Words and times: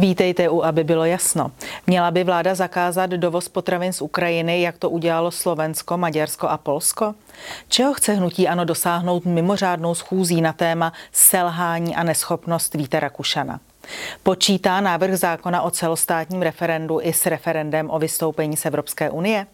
Vítejte 0.00 0.48
u, 0.48 0.62
aby 0.62 0.84
bylo 0.84 1.04
jasno. 1.04 1.50
Měla 1.86 2.10
by 2.10 2.24
vláda 2.24 2.54
zakázat 2.54 3.10
dovoz 3.10 3.48
potravin 3.48 3.92
z 3.92 4.02
Ukrajiny, 4.02 4.60
jak 4.60 4.78
to 4.78 4.90
udělalo 4.90 5.30
Slovensko, 5.30 5.98
Maďarsko 5.98 6.48
a 6.48 6.56
Polsko? 6.56 7.14
Čeho 7.68 7.94
chce 7.94 8.12
hnutí 8.12 8.48
ano 8.48 8.64
dosáhnout 8.64 9.24
mimořádnou 9.24 9.94
schůzí 9.94 10.40
na 10.40 10.52
téma 10.52 10.92
selhání 11.12 11.96
a 11.96 12.02
neschopnost 12.02 12.74
Víta 12.74 13.00
Rakušana? 13.00 13.60
Počítá 14.22 14.80
návrh 14.80 15.16
zákona 15.16 15.62
o 15.62 15.70
celostátním 15.70 16.42
referendu 16.42 17.00
i 17.02 17.12
s 17.12 17.26
referendem 17.26 17.90
o 17.90 17.98
vystoupení 17.98 18.56
z 18.56 18.66
Evropské 18.66 19.10
unie? 19.10 19.46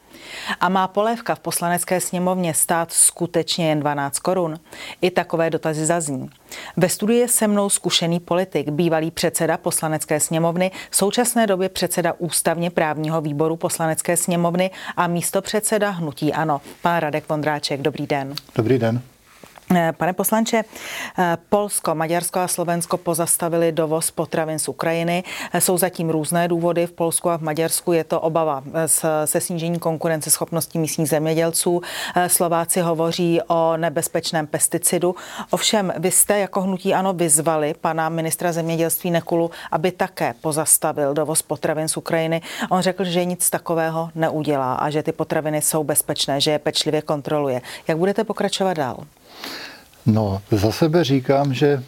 A 0.61 0.69
má 0.69 0.89
polévka 0.89 1.35
v 1.35 1.41
poslanecké 1.41 2.01
sněmovně 2.01 2.55
stát 2.55 2.93
skutečně 2.93 3.69
jen 3.69 3.81
12 3.81 4.19
korun? 4.19 4.61
I 5.01 5.11
takové 5.11 5.51
dotazy 5.51 5.87
zazní. 5.87 6.31
Ve 6.77 6.89
studiu 6.89 7.21
je 7.21 7.29
se 7.29 7.49
mnou 7.49 7.71
zkušený 7.71 8.21
politik, 8.21 8.69
bývalý 8.69 9.11
předseda 9.11 9.57
poslanecké 9.57 10.21
sněmovny, 10.21 10.71
v 10.91 10.97
současné 10.97 11.47
době 11.47 11.69
předseda 11.69 12.15
ústavně 12.19 12.71
právního 12.71 13.21
výboru 13.21 13.57
poslanecké 13.57 14.17
sněmovny 14.17 14.71
a 14.97 15.07
místo 15.07 15.43
předseda 15.43 15.91
Hnutí 15.91 16.33
Ano. 16.33 16.61
Pan 16.83 16.99
Radek 16.99 17.29
Vondráček, 17.29 17.83
dobrý 17.83 18.07
den. 18.07 18.35
Dobrý 18.55 18.79
den. 18.79 19.03
Eh, 19.75 19.93
pane 19.93 20.13
poslanče, 20.13 20.65
eh, 21.19 21.37
Polsko, 21.49 21.95
Maďarsko 21.95 22.39
a 22.39 22.49
Slovensko 22.49 22.97
pozastavili 22.97 23.73
dovoz 23.73 24.11
potravin 24.11 24.59
z 24.59 24.69
Ukrajiny. 24.69 25.25
Eh, 25.53 25.61
jsou 25.61 25.79
zatím 25.79 26.11
různé 26.11 26.49
důvody. 26.49 26.87
V 26.87 26.93
Polsku 26.93 27.31
a 27.31 27.39
v 27.39 27.43
Maďarsku 27.43 27.93
je 27.93 28.05
to 28.05 28.21
obava 28.21 28.63
se 29.27 29.41
snížení 29.41 29.79
konkurenceschopnosti 29.79 30.79
místních 30.79 31.09
zemědělců. 31.09 31.83
Slováci 32.27 32.81
hovoří 32.81 33.41
o 33.47 33.77
nebezpečném 33.77 34.47
pesticidu. 34.47 35.15
Ovšem, 35.51 35.93
vy 35.99 36.11
jste 36.11 36.39
jako 36.39 36.61
hnutí 36.63 36.95
ano 36.95 37.13
vyzvali 37.13 37.75
pana 37.81 38.09
ministra 38.09 38.53
zemědělství 38.53 39.11
Nekulu, 39.11 39.51
aby 39.71 39.93
také 39.93 40.35
pozastavil 40.41 41.15
dovoz 41.15 41.43
potravin 41.43 41.89
z 41.89 41.97
Ukrajiny. 41.97 42.43
On 42.71 42.81
řekl, 42.83 43.05
že 43.05 43.25
nic 43.25 43.51
takového 43.51 44.11
neudělá 44.15 44.75
a 44.75 44.91
že 44.91 45.03
ty 45.03 45.13
potraviny 45.13 45.63
jsou 45.63 45.85
bezpečné, 45.85 46.41
že 46.41 46.51
je 46.51 46.59
pečlivě 46.59 47.03
kontroluje. 47.03 47.63
Jak 47.89 47.99
budete 47.99 48.25
pokračovat 48.25 48.75
dál? 48.75 48.97
No, 50.07 50.43
za 50.51 50.73
sebe 50.73 51.05
říkám, 51.05 51.55
že 51.55 51.83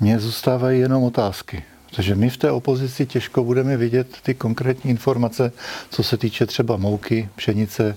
mě 0.00 0.18
zůstávají 0.18 0.80
jenom 0.80 1.02
otázky. 1.02 1.64
Protože 1.90 2.14
my 2.14 2.30
v 2.30 2.36
té 2.36 2.50
opozici 2.50 3.06
těžko 3.06 3.44
budeme 3.44 3.76
vidět 3.76 4.06
ty 4.22 4.34
konkrétní 4.34 4.90
informace, 4.90 5.52
co 5.90 6.02
se 6.02 6.16
týče 6.16 6.46
třeba 6.46 6.76
mouky, 6.76 7.28
pšenice, 7.36 7.96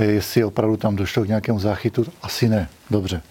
jestli 0.00 0.44
opravdu 0.44 0.76
tam 0.76 0.96
došlo 0.96 1.24
k 1.24 1.28
nějakému 1.28 1.58
záchytu. 1.58 2.06
Asi 2.22 2.48
ne, 2.48 2.68
dobře. 2.90 3.22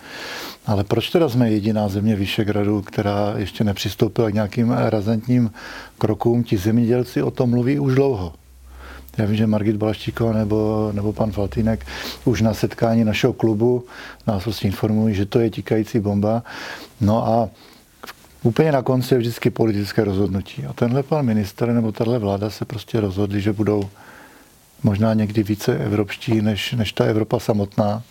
Ale 0.65 0.83
proč 0.83 1.09
teda 1.09 1.29
jsme 1.29 1.51
jediná 1.51 1.89
země 1.89 2.15
Vyšegradu, 2.15 2.81
která 2.81 3.33
ještě 3.37 3.63
nepřistoupila 3.63 4.31
k 4.31 4.33
nějakým 4.33 4.71
razantním 4.71 5.51
krokům? 5.97 6.43
Ti 6.43 6.57
zemědělci 6.57 7.21
o 7.21 7.31
tom 7.31 7.49
mluví 7.49 7.79
už 7.79 7.95
dlouho. 7.95 8.33
Já 9.17 9.25
vím, 9.25 9.35
že 9.35 9.47
Margit 9.47 9.75
Balaštíková 9.75 10.33
nebo, 10.33 10.91
nebo 10.93 11.13
pan 11.13 11.31
Faltýnek 11.31 11.85
už 12.25 12.41
na 12.41 12.53
setkání 12.53 13.03
našeho 13.03 13.33
klubu 13.33 13.85
nás 14.27 14.43
prostě 14.43 14.67
informují, 14.67 15.15
že 15.15 15.25
to 15.25 15.39
je 15.39 15.49
tikající 15.49 15.99
bomba. 15.99 16.43
No 17.01 17.27
a 17.27 17.49
úplně 18.43 18.71
na 18.71 18.81
konci 18.81 19.13
je 19.13 19.17
vždycky 19.17 19.49
politické 19.49 20.03
rozhodnutí. 20.03 20.65
A 20.65 20.73
tenhle 20.73 21.03
pan 21.03 21.25
minister 21.25 21.67
nebo 21.67 21.91
tahle 21.91 22.19
vláda 22.19 22.49
se 22.49 22.65
prostě 22.65 22.99
rozhodli, 22.99 23.41
že 23.41 23.53
budou 23.53 23.89
možná 24.83 25.13
někdy 25.13 25.43
více 25.43 25.77
evropští 25.77 26.41
než, 26.41 26.71
než 26.73 26.93
ta 26.93 27.05
Evropa 27.05 27.39
samotná. 27.39 28.03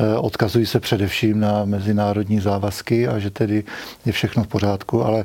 Eh, 0.00 0.16
odkazují 0.16 0.66
se 0.66 0.80
především 0.80 1.40
na 1.40 1.64
mezinárodní 1.64 2.40
závazky 2.40 3.08
a 3.08 3.18
že 3.18 3.30
tedy 3.30 3.64
je 4.06 4.12
všechno 4.12 4.44
v 4.44 4.48
pořádku, 4.48 5.04
ale 5.04 5.24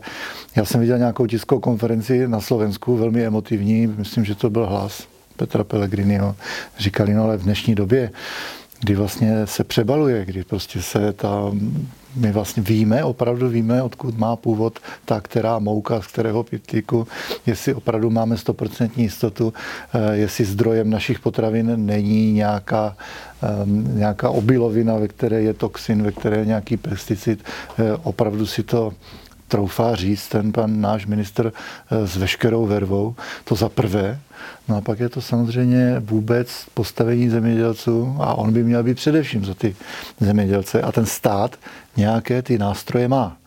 já 0.56 0.66
jsem 0.66 0.82
viděl 0.82 0.98
nějakou 0.98 1.28
tiskovou 1.28 1.62
konferenci 1.62 2.28
na 2.28 2.42
Slovensku, 2.42 2.98
velmi 2.98 3.26
emotivní, 3.26 3.88
myslím, 3.88 4.26
že 4.26 4.36
to 4.36 4.50
byl 4.50 4.66
hlas 4.66 5.08
Petra 5.38 5.64
Pellegriniho. 5.64 6.36
Říkali, 6.80 7.14
no 7.14 7.24
ale 7.24 7.38
v 7.38 7.44
dnešní 7.44 7.76
době 7.76 8.12
kdy 8.80 8.96
vlastně 8.96 9.48
se 9.48 9.64
přebaluje, 9.64 10.26
kdy 10.26 10.44
prostě 10.44 10.82
se 10.82 11.14
ta, 11.14 11.52
my 12.16 12.32
vlastně 12.32 12.64
víme, 12.64 13.04
opravdu 13.04 13.50
víme, 13.50 13.84
odkud 13.84 14.18
má 14.18 14.36
původ 14.36 14.80
ta, 15.06 15.22
která 15.22 15.60
mouka, 15.60 16.02
z 16.02 16.08
kterého 16.08 16.44
pitlíku, 16.44 17.08
jestli 17.46 17.74
opravdu 17.74 18.10
máme 18.10 18.36
100% 18.36 18.90
jistotu, 18.96 19.54
eh, 19.94 20.16
jestli 20.16 20.46
zdrojem 20.46 20.90
našich 20.90 21.20
potravin 21.20 21.86
není 21.86 22.34
nějaká, 22.34 22.98
ehm, 23.42 23.98
nějaká 23.98 24.30
obilovina, 24.30 24.98
ve 24.98 25.08
které 25.08 25.42
je 25.42 25.54
toxin, 25.54 26.04
ve 26.04 26.12
které 26.12 26.38
je 26.38 26.46
nějaký 26.46 26.78
pesticid, 26.78 27.44
eh, 27.80 27.94
opravdu 28.04 28.46
si 28.46 28.64
to 28.64 28.94
troufá 29.48 29.96
říct 29.96 30.28
ten 30.28 30.52
pan 30.52 30.82
náš 30.82 31.06
minister 31.06 31.52
eh, 31.92 32.08
s 32.08 32.18
veškerou 32.18 32.66
vervou. 32.66 33.16
To 33.44 33.56
za 33.56 33.70
prvé. 33.70 34.20
No 34.68 34.78
a 34.78 34.82
pak 34.82 35.00
je 35.00 35.10
to 35.10 35.22
samozřejmě 35.22 35.96
vůbec 36.00 36.66
postavení 36.74 37.30
zemědělců 37.30 38.18
a 38.20 38.36
on 38.36 38.54
by 38.54 38.64
měl 38.64 38.84
být 38.84 38.96
především 38.96 39.46
za 39.46 39.54
ty 39.54 39.76
zemědělce 40.20 40.82
a 40.82 40.92
ten 40.92 41.06
stát 41.06 41.56
nějaké 41.98 42.42
ty 42.42 42.58
nástroje 42.58 43.08
má. 43.08 43.38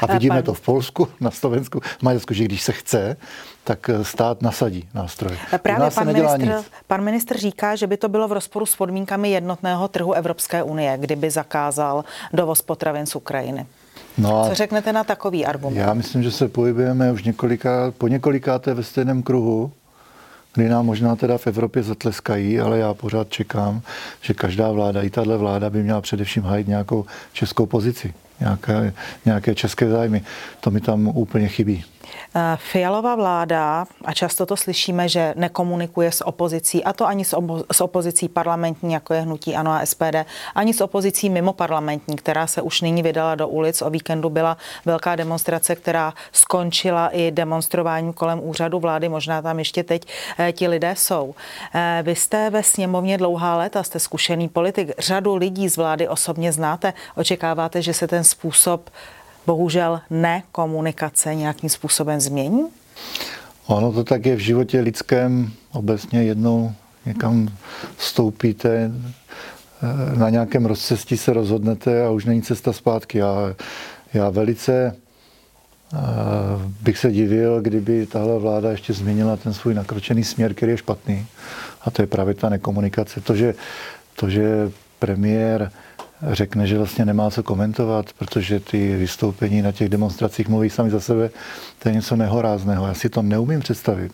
A 0.00 0.12
vidíme 0.12 0.34
pan... 0.34 0.42
to 0.42 0.54
v 0.54 0.60
Polsku, 0.60 1.08
na 1.20 1.30
Slovensku, 1.30 1.80
v 1.80 2.02
Maďarsku, 2.02 2.34
že 2.34 2.44
když 2.44 2.62
se 2.62 2.72
chce, 2.72 3.16
tak 3.64 3.88
eh, 3.88 4.04
stát 4.04 4.42
nasadí 4.42 4.88
nástroje. 4.94 5.38
Právě 5.62 5.90
pan 5.90 6.06
ministr, 6.06 6.64
pan 6.86 7.04
ministr 7.04 7.38
říká, 7.38 7.76
že 7.76 7.86
by 7.86 7.96
to 7.96 8.08
bylo 8.08 8.28
v 8.28 8.32
rozporu 8.32 8.66
s 8.66 8.76
podmínkami 8.76 9.30
jednotného 9.30 9.88
trhu 9.88 10.12
Evropské 10.12 10.62
unie, 10.62 10.98
kdyby 11.00 11.30
zakázal 11.30 12.04
dovoz 12.32 12.62
potravin 12.62 13.06
z 13.06 13.16
Ukrajiny. 13.16 13.66
No 14.18 14.44
Co 14.48 14.54
řeknete 14.54 14.92
na 14.92 15.04
takový 15.04 15.46
argument? 15.46 15.76
Já 15.76 15.94
myslím, 15.94 16.22
že 16.22 16.30
se 16.30 16.48
pohybujeme 16.48 17.12
už 17.12 17.24
několika, 17.24 17.92
po 17.98 18.08
několikáté 18.08 18.74
ve 18.74 18.82
stejném 18.82 19.22
kruhu, 19.22 19.72
kdy 20.54 20.68
nám 20.68 20.86
možná 20.86 21.16
teda 21.16 21.38
v 21.38 21.46
Evropě 21.46 21.82
zatleskají, 21.82 22.60
ale 22.60 22.78
já 22.78 22.94
pořád 22.94 23.30
čekám, 23.30 23.80
že 24.20 24.34
každá 24.34 24.70
vláda, 24.70 25.02
i 25.02 25.10
tahle 25.10 25.36
vláda 25.36 25.70
by 25.70 25.82
měla 25.82 26.00
především 26.00 26.42
hájit 26.42 26.68
nějakou 26.68 27.04
českou 27.32 27.66
pozici, 27.66 28.14
nějaké, 28.40 28.92
nějaké 29.24 29.54
české 29.54 29.90
zájmy. 29.90 30.22
To 30.60 30.70
mi 30.70 30.80
tam 30.80 31.08
úplně 31.08 31.48
chybí. 31.48 31.84
Eh, 32.34 32.56
Fialová 32.56 33.14
vláda, 33.14 33.86
a 34.04 34.12
často 34.12 34.46
to 34.46 34.56
slyšíme, 34.56 35.08
že 35.08 35.34
nekomunikuje 35.36 36.12
s 36.12 36.26
opozicí, 36.26 36.84
a 36.84 36.92
to 36.92 37.06
ani 37.06 37.24
s, 37.24 37.32
obo- 37.36 37.64
s 37.72 37.80
opozicí 37.80 38.28
parlamentní, 38.28 38.92
jako 38.92 39.14
je 39.14 39.20
Hnutí 39.20 39.56
Ano 39.56 39.72
a 39.72 39.86
SPD, 39.86 40.24
ani 40.54 40.74
s 40.74 40.80
opozicí 40.80 41.30
mimo 41.30 41.52
parlamentní, 41.52 42.16
která 42.16 42.46
se 42.46 42.62
už 42.62 42.80
nyní 42.80 43.02
vydala 43.02 43.34
do 43.34 43.48
ulic. 43.48 43.82
O 43.82 43.90
víkendu 43.90 44.30
byla 44.30 44.56
velká 44.84 45.16
demonstrace, 45.16 45.76
která 45.76 46.14
skončila 46.32 47.08
i 47.08 47.30
demonstrováním 47.30 48.12
kolem 48.12 48.40
úřadu 48.42 48.78
vlády. 48.78 49.08
Možná 49.08 49.42
tam 49.42 49.58
ještě 49.58 49.82
teď 49.82 50.02
eh, 50.38 50.52
ti 50.52 50.68
lidé 50.68 50.94
jsou. 50.96 51.34
Eh, 51.74 52.00
vy 52.02 52.14
jste 52.14 52.50
ve 52.50 52.62
sněmovně 52.62 53.18
dlouhá 53.18 53.56
léta, 53.56 53.82
jste 53.82 53.98
zkušený 53.98 54.48
politik, 54.48 54.90
řadu 54.98 55.36
lidí 55.36 55.68
z 55.68 55.76
vlády 55.76 56.08
osobně 56.08 56.52
znáte. 56.52 56.92
Očekáváte, 57.16 57.82
že 57.82 57.94
se 57.94 58.08
ten 58.08 58.24
způsob 58.24 58.90
bohužel 59.48 60.00
nekomunikace 60.10 61.34
nějakým 61.34 61.70
způsobem 61.70 62.20
změní? 62.20 62.68
Ono 63.66 63.92
to 63.92 64.04
tak 64.04 64.26
je 64.26 64.36
v 64.36 64.44
životě 64.52 64.80
lidském 64.80 65.50
obecně 65.72 66.22
jednou 66.22 66.72
někam 67.06 67.48
vstoupíte, 67.96 68.90
eh, 68.90 70.18
na 70.18 70.28
nějakém 70.30 70.66
rozcestí 70.66 71.16
se 71.16 71.32
rozhodnete 71.32 72.04
a 72.04 72.10
už 72.10 72.24
není 72.24 72.42
cesta 72.42 72.72
zpátky. 72.72 73.18
Já, 73.18 73.54
já 74.14 74.30
velice 74.30 74.92
eh, 74.92 75.98
bych 76.82 76.98
se 76.98 77.12
divil, 77.12 77.60
kdyby 77.60 78.06
tahle 78.06 78.38
vláda 78.38 78.70
ještě 78.70 78.92
změnila 78.92 79.36
ten 79.36 79.54
svůj 79.54 79.74
nakročený 79.74 80.24
směr, 80.24 80.54
který 80.54 80.72
je 80.72 80.84
špatný. 80.84 81.26
A 81.80 81.90
to 81.90 82.02
je 82.02 82.06
právě 82.06 82.34
ta 82.34 82.48
nekomunikace. 82.48 83.20
To, 83.20 83.32
že, 83.36 83.54
to, 84.16 84.28
že 84.28 84.70
premiér 84.98 85.72
řekne, 86.22 86.66
že 86.66 86.78
vlastně 86.78 87.04
nemá 87.04 87.30
co 87.30 87.42
komentovat, 87.42 88.06
protože 88.18 88.60
ty 88.60 88.96
vystoupení 88.96 89.62
na 89.62 89.72
těch 89.72 89.88
demonstracích 89.88 90.48
mluví 90.48 90.70
sami 90.70 90.90
za 90.90 91.00
sebe, 91.00 91.30
to 91.78 91.88
je 91.88 91.94
něco 91.94 92.16
nehorázného. 92.16 92.86
Já 92.86 92.94
si 92.94 93.08
to 93.08 93.22
neumím 93.22 93.60
představit. 93.60 94.12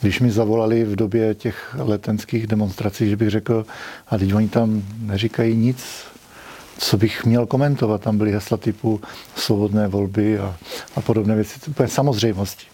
Když 0.00 0.20
mi 0.20 0.30
zavolali 0.30 0.84
v 0.84 0.96
době 0.96 1.34
těch 1.34 1.76
letenských 1.78 2.46
demonstrací, 2.46 3.10
že 3.10 3.16
bych 3.16 3.30
řekl, 3.30 3.66
a 4.08 4.18
teď 4.18 4.34
oni 4.34 4.48
tam 4.48 4.82
neříkají 5.00 5.56
nic, 5.56 6.04
co 6.78 6.96
bych 6.96 7.24
měl 7.24 7.46
komentovat. 7.46 8.00
Tam 8.00 8.18
byly 8.18 8.32
hesla 8.32 8.56
typu 8.56 9.00
svobodné 9.36 9.88
volby 9.88 10.38
a, 10.38 10.56
a 10.96 11.00
podobné 11.00 11.34
věci. 11.34 11.60
To 11.74 11.82
je 11.82 11.88
samozřejmosti. 11.88 12.66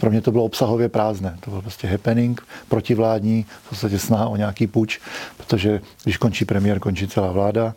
Pro 0.00 0.10
mě 0.10 0.20
to 0.20 0.32
bylo 0.32 0.44
obsahově 0.44 0.88
prázdné. 0.88 1.36
To 1.40 1.50
byl 1.50 1.62
prostě 1.62 1.88
happening, 1.88 2.46
protivládní, 2.68 3.46
v 3.66 3.68
podstatě 3.68 3.98
snaha 3.98 4.28
o 4.28 4.36
nějaký 4.36 4.66
půjč, 4.66 5.00
protože 5.36 5.80
když 6.04 6.16
končí 6.16 6.44
premiér, 6.44 6.78
končí 6.78 7.08
celá 7.08 7.32
vláda. 7.32 7.74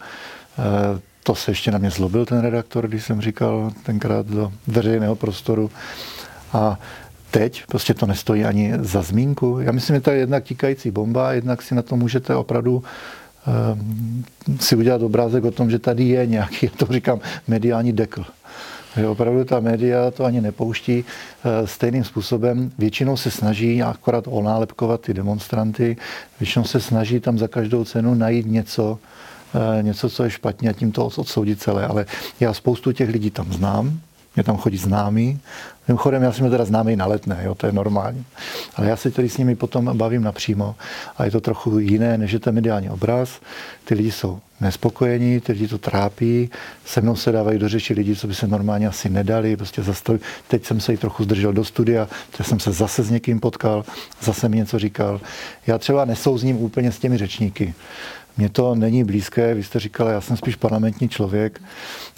Eh, 0.59 0.99
to 1.23 1.35
se 1.35 1.51
ještě 1.51 1.71
na 1.71 1.77
mě 1.77 1.89
zlobil 1.89 2.25
ten 2.25 2.41
redaktor, 2.41 2.87
když 2.87 3.05
jsem 3.05 3.21
říkal 3.21 3.71
tenkrát 3.83 4.25
do 4.25 4.51
veřejného 4.67 5.15
prostoru. 5.15 5.71
A 6.53 6.79
teď 7.31 7.63
prostě 7.67 7.93
to 7.93 8.05
nestojí 8.05 8.45
ani 8.45 8.73
za 8.79 9.01
zmínku. 9.01 9.59
Já 9.59 9.71
myslím, 9.71 9.95
že 9.95 10.01
to 10.01 10.11
je 10.11 10.17
jednak 10.17 10.43
tíkající 10.43 10.91
bomba, 10.91 11.33
jednak 11.33 11.61
si 11.61 11.75
na 11.75 11.81
to 11.81 11.95
můžete 11.95 12.35
opravdu 12.35 12.83
si 14.59 14.75
udělat 14.75 15.01
obrázek 15.01 15.43
o 15.43 15.51
tom, 15.51 15.71
že 15.71 15.79
tady 15.79 16.03
je 16.03 16.25
nějaký, 16.25 16.65
já 16.65 16.71
to 16.77 16.93
říkám, 16.93 17.19
mediální 17.47 17.93
dekl 17.93 18.25
Že 18.97 19.07
opravdu 19.07 19.45
ta 19.45 19.59
média 19.59 20.11
to 20.11 20.25
ani 20.25 20.41
nepouští 20.41 21.03
eh, 21.03 21.67
stejným 21.67 22.03
způsobem. 22.03 22.71
Většinou 22.77 23.17
se 23.17 23.31
snaží 23.31 23.83
akorát 23.83 24.23
onálepkovat 24.27 25.01
ty 25.01 25.13
demonstranty, 25.13 25.97
většinou 26.39 26.65
se 26.65 26.81
snaží 26.81 27.19
tam 27.19 27.37
za 27.37 27.47
každou 27.47 27.85
cenu 27.85 28.13
najít 28.13 28.45
něco, 28.45 28.99
eh, 29.79 29.83
něco, 29.83 30.09
co 30.09 30.23
je 30.23 30.29
špatně 30.29 30.69
a 30.69 30.73
tím 30.73 30.91
to 30.91 31.05
odsoudit 31.05 31.61
celé. 31.61 31.87
Ale 31.87 32.05
já 32.39 32.53
spoustu 32.53 32.91
těch 32.91 33.09
lidí 33.09 33.31
tam 33.31 33.53
znám, 33.53 33.99
mě 34.35 34.43
tam 34.43 34.57
chodí 34.57 34.77
známí. 34.77 35.39
Mimochodem, 35.87 36.23
já 36.23 36.31
jsem 36.31 36.49
teda 36.49 36.65
známý 36.65 36.95
na 36.95 37.05
letné, 37.05 37.41
jo, 37.43 37.55
to 37.55 37.65
je 37.65 37.71
normální. 37.71 38.25
Ale 38.75 38.87
já 38.87 38.95
se 38.95 39.11
tady 39.11 39.29
s 39.29 39.37
nimi 39.37 39.55
potom 39.55 39.97
bavím 39.97 40.23
napřímo 40.23 40.75
a 41.17 41.25
je 41.25 41.31
to 41.31 41.41
trochu 41.41 41.79
jiné, 41.79 42.17
než 42.17 42.31
je 42.31 42.39
ten 42.39 42.55
mediální 42.55 42.89
obraz. 42.89 43.41
Ty 43.83 43.95
lidi 43.95 44.11
jsou 44.11 44.39
nespokojení, 44.61 45.39
ty 45.39 45.51
lidi 45.51 45.67
to 45.67 45.77
trápí, 45.77 46.49
se 46.85 47.01
mnou 47.01 47.15
se 47.15 47.31
dávají 47.31 47.59
do 47.59 47.69
řeči 47.69 47.93
lidi, 47.93 48.15
co 48.15 48.27
by 48.27 48.35
se 48.35 48.47
normálně 48.47 48.87
asi 48.87 49.09
nedali, 49.09 49.57
prostě 49.57 49.83
zastaví. 49.83 50.19
Teď 50.47 50.65
jsem 50.65 50.79
se 50.79 50.91
jí 50.91 50.97
trochu 50.97 51.23
zdržel 51.23 51.53
do 51.53 51.65
studia, 51.65 52.07
teď 52.37 52.47
jsem 52.47 52.59
se 52.59 52.71
zase 52.71 53.03
s 53.03 53.11
někým 53.11 53.39
potkal, 53.39 53.85
zase 54.21 54.49
mi 54.49 54.57
něco 54.57 54.79
říkal. 54.79 55.21
Já 55.67 55.77
třeba 55.77 56.05
nesouzním 56.05 56.57
úplně 56.57 56.91
s 56.91 56.99
těmi 56.99 57.17
řečníky. 57.17 57.73
Mně 58.37 58.49
to 58.49 58.75
není 58.75 59.03
blízké, 59.03 59.53
vy 59.53 59.63
jste 59.63 59.79
říkal, 59.79 60.07
já 60.07 60.21
jsem 60.21 60.37
spíš 60.37 60.55
parlamentní 60.55 61.09
člověk 61.09 61.61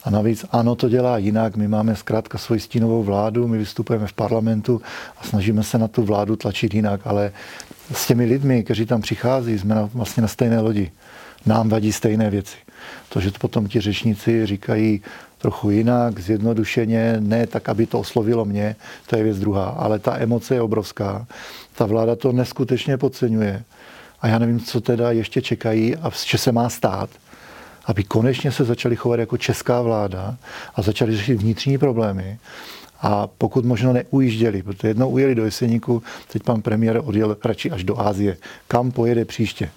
a 0.03 0.09
navíc 0.09 0.45
ano, 0.51 0.75
to 0.75 0.89
dělá 0.89 1.17
jinak. 1.17 1.55
My 1.55 1.67
máme 1.67 1.95
zkrátka 1.95 2.37
svoji 2.37 2.59
stínovou 2.59 3.03
vládu, 3.03 3.47
my 3.47 3.57
vystupujeme 3.57 4.07
v 4.07 4.13
parlamentu 4.13 4.81
a 5.17 5.23
snažíme 5.23 5.63
se 5.63 5.77
na 5.77 5.87
tu 5.87 6.03
vládu 6.03 6.35
tlačit 6.35 6.73
jinak, 6.73 7.01
ale 7.05 7.31
s 7.93 8.07
těmi 8.07 8.25
lidmi, 8.25 8.63
kteří 8.63 8.85
tam 8.85 9.01
přichází, 9.01 9.59
jsme 9.59 9.75
na, 9.75 9.89
vlastně 9.93 10.21
na 10.21 10.27
stejné 10.27 10.59
lodi. 10.59 10.91
Nám 11.45 11.69
vadí 11.69 11.91
stejné 11.91 12.29
věci. 12.29 12.57
To, 13.09 13.21
že 13.21 13.31
to 13.31 13.39
potom 13.39 13.67
ti 13.67 13.81
řečníci 13.81 14.45
říkají 14.45 15.01
trochu 15.37 15.69
jinak, 15.69 16.19
zjednodušeně, 16.19 17.15
ne 17.19 17.47
tak, 17.47 17.69
aby 17.69 17.85
to 17.85 17.99
oslovilo 17.99 18.45
mě, 18.45 18.75
to 19.07 19.15
je 19.15 19.23
věc 19.23 19.39
druhá. 19.39 19.65
Ale 19.65 19.99
ta 19.99 20.17
emoce 20.17 20.55
je 20.55 20.61
obrovská. 20.61 21.27
Ta 21.75 21.85
vláda 21.85 22.15
to 22.15 22.31
neskutečně 22.31 22.97
podceňuje. 22.97 23.63
A 24.23 24.27
já 24.27 24.39
nevím, 24.39 24.59
co 24.59 24.81
teda 24.81 25.11
ještě 25.11 25.41
čekají 25.41 25.95
a 25.95 26.11
co 26.11 26.37
se 26.37 26.51
má 26.51 26.69
stát, 26.69 27.09
aby 27.85 28.03
konečně 28.03 28.51
se 28.51 28.63
začali 28.63 28.95
chovat 28.95 29.19
jako 29.19 29.37
česká 29.37 29.81
vláda 29.81 30.37
a 30.75 30.81
začali 30.81 31.17
řešit 31.17 31.35
vnitřní 31.35 31.77
problémy. 31.77 32.39
A 33.01 33.27
pokud 33.27 33.65
možno 33.65 33.93
neujížděli, 33.93 34.63
protože 34.63 34.87
jednou 34.87 35.09
ujeli 35.09 35.35
do 35.35 35.45
Jeseníku, 35.45 36.03
teď 36.27 36.43
pan 36.43 36.61
premiér 36.61 37.01
odjel 37.03 37.37
radši 37.45 37.71
až 37.71 37.83
do 37.83 37.99
Ázie. 37.99 38.37
Kam 38.67 38.91
pojede 38.91 39.25
příště? 39.25 39.69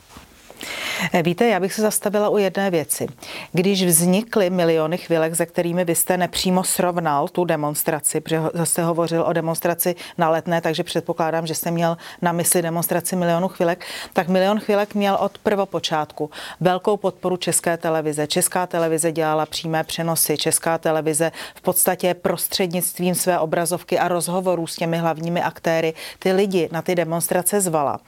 Eh, 1.12 1.22
víte, 1.22 1.46
já 1.46 1.60
bych 1.60 1.74
se 1.74 1.82
zastavila 1.82 2.28
u 2.28 2.38
jedné 2.38 2.70
věci. 2.70 3.06
Když 3.52 3.84
vznikly 3.84 4.50
miliony 4.50 4.98
chvilek, 4.98 5.34
ze 5.34 5.46
kterými 5.46 5.84
vy 5.84 5.94
jste 5.94 6.16
nepřímo 6.16 6.64
srovnal 6.64 7.28
tu 7.28 7.44
demonstraci, 7.44 8.20
protože 8.20 8.40
jste 8.64 8.82
hovořil 8.82 9.22
o 9.22 9.32
demonstraci 9.32 9.94
na 10.18 10.30
letné, 10.30 10.60
takže 10.60 10.82
předpokládám, 10.82 11.46
že 11.46 11.54
jste 11.54 11.70
měl 11.70 11.96
na 12.22 12.32
mysli 12.32 12.62
demonstraci 12.62 13.16
milionu 13.16 13.48
chvilek, 13.48 13.84
tak 14.12 14.28
milion 14.28 14.60
chvilek 14.60 14.94
měl 14.94 15.18
od 15.20 15.38
prvopočátku 15.38 16.30
velkou 16.60 16.96
podporu 16.96 17.36
České 17.36 17.76
televize. 17.76 18.26
Česká 18.26 18.66
televize 18.66 19.12
dělala 19.12 19.46
přímé 19.46 19.84
přenosy, 19.84 20.36
Česká 20.36 20.78
televize 20.78 21.32
v 21.54 21.60
podstatě 21.60 22.14
prostřednictvím 22.14 23.14
své 23.14 23.38
obrazovky 23.38 23.98
a 23.98 24.08
rozhovorů 24.08 24.66
s 24.66 24.76
těmi 24.76 24.98
hlavními 24.98 25.42
aktéry 25.42 25.94
ty 26.18 26.32
lidi 26.32 26.68
na 26.72 26.82
ty 26.82 26.94
demonstrace 26.94 27.60
zvala. 27.60 28.00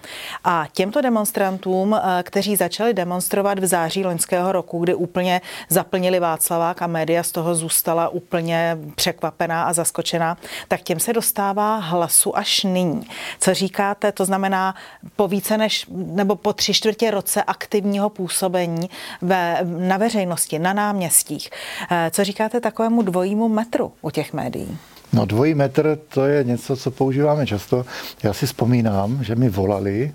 A 0.44 0.67
těmto 0.73 1.00
demonstrantům, 1.00 1.94
eh, 1.94 2.23
kteří 2.23 2.56
začali 2.56 2.77
začali 2.78 2.94
demonstrovat 2.94 3.58
v 3.58 3.66
září 3.66 4.04
loňského 4.04 4.52
roku, 4.52 4.78
kdy 4.78 4.94
úplně 4.94 5.40
zaplnili 5.69 6.20
Václavák 6.20 6.82
a 6.82 6.86
média 6.86 7.22
z 7.22 7.32
toho 7.32 7.54
zůstala 7.54 8.08
úplně 8.08 8.78
překvapená 8.94 9.64
a 9.64 9.72
zaskočená, 9.72 10.36
tak 10.69 10.82
těm 10.82 11.00
se 11.00 11.12
dostává 11.12 11.76
hlasu 11.76 12.36
až 12.36 12.64
nyní. 12.64 13.02
Co 13.40 13.54
říkáte, 13.54 14.12
to 14.12 14.25
znamená 14.25 14.75
po 15.16 15.28
více 15.28 15.58
než, 15.58 15.86
nebo 15.90 16.36
po 16.36 16.52
tři 16.52 16.75
čtvrtě 16.75 17.10
roce 17.10 17.42
aktivního 17.42 18.10
působení 18.10 18.90
ve, 19.22 19.58
na 19.62 19.96
veřejnosti, 19.96 20.58
na 20.58 20.72
náměstích. 20.72 21.50
Eh, 21.90 22.10
co 22.10 22.24
říkáte 22.24 22.60
takovému 22.60 23.02
dvojímu 23.02 23.48
metru 23.48 23.92
u 24.02 24.10
těch 24.10 24.32
médií? 24.32 24.78
No 25.12 25.26
dvojí 25.26 25.54
metr 25.54 25.98
to 26.08 26.24
je 26.26 26.44
něco, 26.44 26.76
co 26.76 26.90
používáme 26.90 27.46
často. 27.46 27.84
Já 28.22 28.32
si 28.32 28.46
vzpomínám, 28.46 29.24
že 29.24 29.34
mi 29.34 29.48
volali 29.48 30.12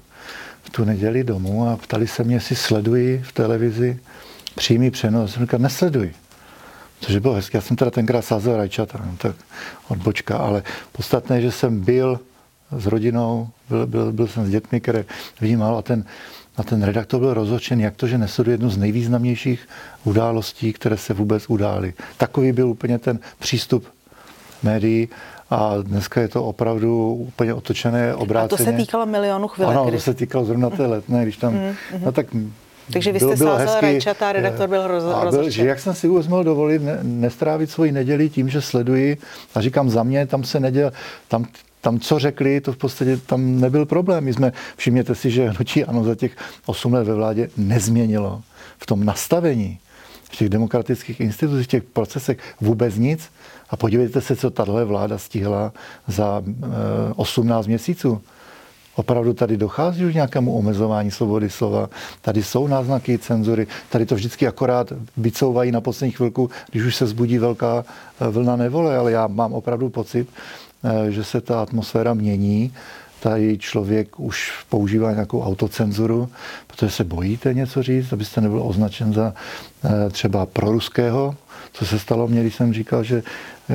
v 0.64 0.70
tu 0.70 0.86
neděli 0.86 1.24
domů 1.24 1.70
a 1.70 1.78
ptali 1.78 2.08
se 2.08 2.24
mě, 2.24 2.36
jestli 2.36 2.56
sleduji 2.56 3.24
v 3.26 3.32
televizi 3.32 4.00
přímý 4.56 4.92
přenos. 4.92 5.34
Jsem 5.34 5.44
říkal, 5.44 5.60
nesleduji. 5.60 6.14
Což 7.00 7.18
bylo 7.18 7.34
hezké. 7.34 7.58
Já 7.58 7.62
jsem 7.62 7.78
teda 7.78 7.92
tenkrát 7.92 8.22
sázel 8.22 8.58
rajčata, 8.58 9.00
no, 9.06 9.16
tak 9.18 9.36
odbočka, 9.88 10.38
ale 10.38 10.64
podstatné, 10.92 11.42
že 11.42 11.52
jsem 11.52 11.80
byl 11.80 12.20
s 12.78 12.86
rodinou, 12.86 13.50
byl, 13.70 13.88
byl, 13.88 14.12
byl 14.12 14.28
jsem 14.28 14.46
s 14.46 14.50
dětmi, 14.50 14.82
které 14.82 15.06
málo 15.58 15.78
a 15.78 15.82
ten, 15.82 16.06
a 16.58 16.64
ten 16.64 16.84
redaktor 16.84 17.20
byl 17.20 17.34
rozhočen, 17.34 17.82
jak 17.82 17.96
to, 17.96 18.08
že 18.08 18.18
nesleduje 18.18 18.54
jednu 18.54 18.70
z 18.70 18.78
nejvýznamnějších 18.78 19.68
událostí, 20.04 20.74
které 20.74 20.98
se 20.98 21.14
vůbec 21.14 21.50
udály. 21.50 21.94
Takový 22.18 22.52
byl 22.52 22.70
úplně 22.70 23.00
ten 23.00 23.20
přístup 23.40 23.88
médií 24.64 25.10
a 25.50 25.74
dneska 25.82 26.22
je 26.22 26.28
to 26.28 26.44
opravdu 26.44 27.14
úplně 27.14 27.54
otočené, 27.54 28.16
obráceně. 28.16 28.46
A 28.46 28.58
to 28.58 28.72
se 28.72 28.78
týkalo 28.78 29.06
milionu 29.06 29.48
chvilek. 29.48 29.78
Ano, 29.78 29.92
to 29.92 30.00
se 30.00 30.14
týkalo 30.14 30.46
zrovna 30.46 30.70
té 30.70 30.86
letné, 30.86 31.24
když 31.24 31.38
tam, 31.38 31.54
mm-hmm. 31.54 32.00
no 32.06 32.12
tak 32.12 32.26
takže 32.94 33.12
vy 33.12 33.20
jste 33.20 33.36
bylo 33.36 33.58
sázel 33.58 33.82
rajčata 33.82 34.30
a 34.30 34.32
redaktor 34.32 34.70
byl 34.70 34.88
roz, 34.88 35.04
a 35.04 35.32
byl, 35.32 35.50
že 35.50 35.66
Jak 35.66 35.80
jsem 35.80 35.94
si 35.94 36.08
mohl 36.08 36.44
dovolit 36.44 36.82
ne, 36.82 37.00
nestrávit 37.02 37.70
svoji 37.70 37.92
neděli 37.92 38.30
tím, 38.30 38.50
že 38.50 38.62
sleduji 38.62 39.18
a 39.56 39.62
říkám 39.62 39.90
za 39.90 40.04
mě, 40.04 40.28
tam 40.28 40.44
se 40.44 40.60
neděl, 40.60 40.92
tam, 41.28 41.46
tam 41.82 42.00
co 42.00 42.20
řekli, 42.20 42.62
to 42.62 42.74
v 42.74 42.78
podstatě 42.78 43.18
tam 43.18 43.60
nebyl 43.60 43.86
problém. 43.86 44.24
My 44.24 44.34
jsme, 44.34 44.52
všimněte 44.78 45.16
si, 45.16 45.32
že 45.32 45.50
hnutí 45.50 45.86
ano 45.86 46.04
za 46.04 46.16
těch 46.16 46.32
8 46.66 46.94
let 46.94 47.08
ve 47.08 47.14
vládě 47.14 47.50
nezměnilo 47.58 48.42
v 48.78 48.86
tom 48.86 49.06
nastavení, 49.06 49.80
v 50.34 50.36
těch 50.36 50.50
demokratických 50.50 51.20
institucích, 51.20 51.66
v 51.66 51.70
těch 51.70 51.84
procesech 51.84 52.38
vůbec 52.62 52.96
nic. 52.96 53.30
A 53.70 53.78
podívejte 53.78 54.22
se, 54.22 54.36
co 54.36 54.50
tahle 54.50 54.86
vláda 54.86 55.18
stihla 55.18 55.74
za 56.08 56.44
18 57.16 57.66
eh, 57.66 57.70
měsíců. 57.70 58.22
Opravdu 58.96 59.34
tady 59.34 59.58
dochází 59.58 60.06
už 60.06 60.14
nějakému 60.14 60.58
omezování 60.58 61.12
svobody 61.12 61.50
slova. 61.50 61.90
Tady 62.22 62.44
jsou 62.44 62.68
náznaky 62.68 63.18
cenzury. 63.18 63.68
Tady 63.90 64.06
to 64.06 64.16
vždycky 64.16 64.48
akorát 64.48 64.94
vycouvají 65.18 65.72
na 65.72 65.82
poslední 65.82 66.12
chvilku, 66.12 66.50
když 66.72 66.84
už 66.84 66.96
se 66.96 67.08
zbudí 67.08 67.38
velká 67.38 67.86
eh, 67.86 68.28
vlna 68.28 68.56
nevole. 68.56 68.98
Ale 68.98 69.12
já 69.12 69.28
mám 69.28 69.54
opravdu 69.54 69.90
pocit, 69.90 70.28
eh, 70.84 71.12
že 71.12 71.24
se 71.24 71.42
ta 71.42 71.62
atmosféra 71.62 72.14
mění. 72.14 72.74
Tady 73.24 73.58
člověk 73.58 74.20
už 74.20 74.54
používá 74.70 75.12
nějakou 75.12 75.44
autocenzuru, 75.44 76.30
protože 76.68 76.92
se 76.92 77.04
bojíte 77.04 77.54
něco 77.54 77.84
říct, 77.84 78.14
abyste 78.14 78.42
nebyl 78.42 78.62
označen 78.64 79.14
za 79.14 79.34
třeba 80.12 80.46
proruského 80.46 81.36
co 81.74 81.86
se 81.86 82.00
stalo 82.00 82.28
mně, 82.28 82.42
když 82.42 82.56
jsem 82.56 82.74
říkal, 82.74 83.04
že 83.04 83.24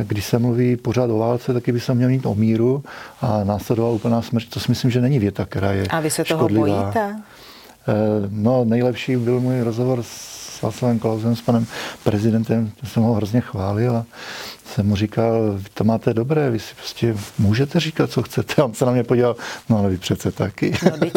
když 0.03 0.25
se 0.25 0.39
mluví 0.39 0.77
pořád 0.77 1.11
o 1.11 1.19
válce, 1.19 1.53
taky 1.53 1.73
by 1.73 1.81
se 1.81 1.95
měl 1.95 2.09
mít 2.09 2.27
o 2.27 2.35
míru 2.35 2.85
a 3.21 3.45
následovala 3.45 3.95
úplná 3.95 4.23
smrt. 4.23 4.45
To 4.51 4.61
si 4.61 4.67
myslím, 4.69 4.91
že 4.91 5.01
není 5.01 5.19
věta, 5.19 5.45
která 5.45 5.73
je 5.73 5.87
A 5.87 6.01
vy 6.01 6.11
se 6.11 6.25
toho 6.25 6.41
škodlivá. 6.41 6.83
bojíte? 6.83 7.17
Eh, 7.89 7.95
no, 8.31 8.65
nejlepší 8.65 9.17
byl 9.17 9.41
můj 9.41 9.61
rozhovor 9.61 10.03
s 10.03 10.63
Václavem 10.63 10.99
Klausem, 10.99 11.37
s 11.37 11.41
panem 11.41 11.67
prezidentem, 12.05 12.71
to 12.81 12.87
jsem 12.87 13.03
ho 13.03 13.15
hrozně 13.15 13.41
chválil 13.41 13.97
a 13.97 14.05
jsem 14.79 14.87
mu 14.87 14.97
říkal, 14.97 15.53
vy 15.57 15.69
to 15.75 15.85
máte 15.85 16.15
dobré, 16.15 16.51
vy 16.51 16.59
si 16.59 16.75
prostě 16.75 17.15
můžete 17.39 17.81
říkat, 17.81 18.11
co 18.11 18.23
chcete. 18.23 18.63
A 18.63 18.65
on 18.65 18.75
se 18.75 18.85
na 18.85 18.93
mě 18.93 19.05
podíval, 19.05 19.37
no 19.69 19.79
ale 19.79 19.89
vy 19.89 19.99
přece 19.99 20.33
taky. 20.33 20.73
No, 20.85 21.11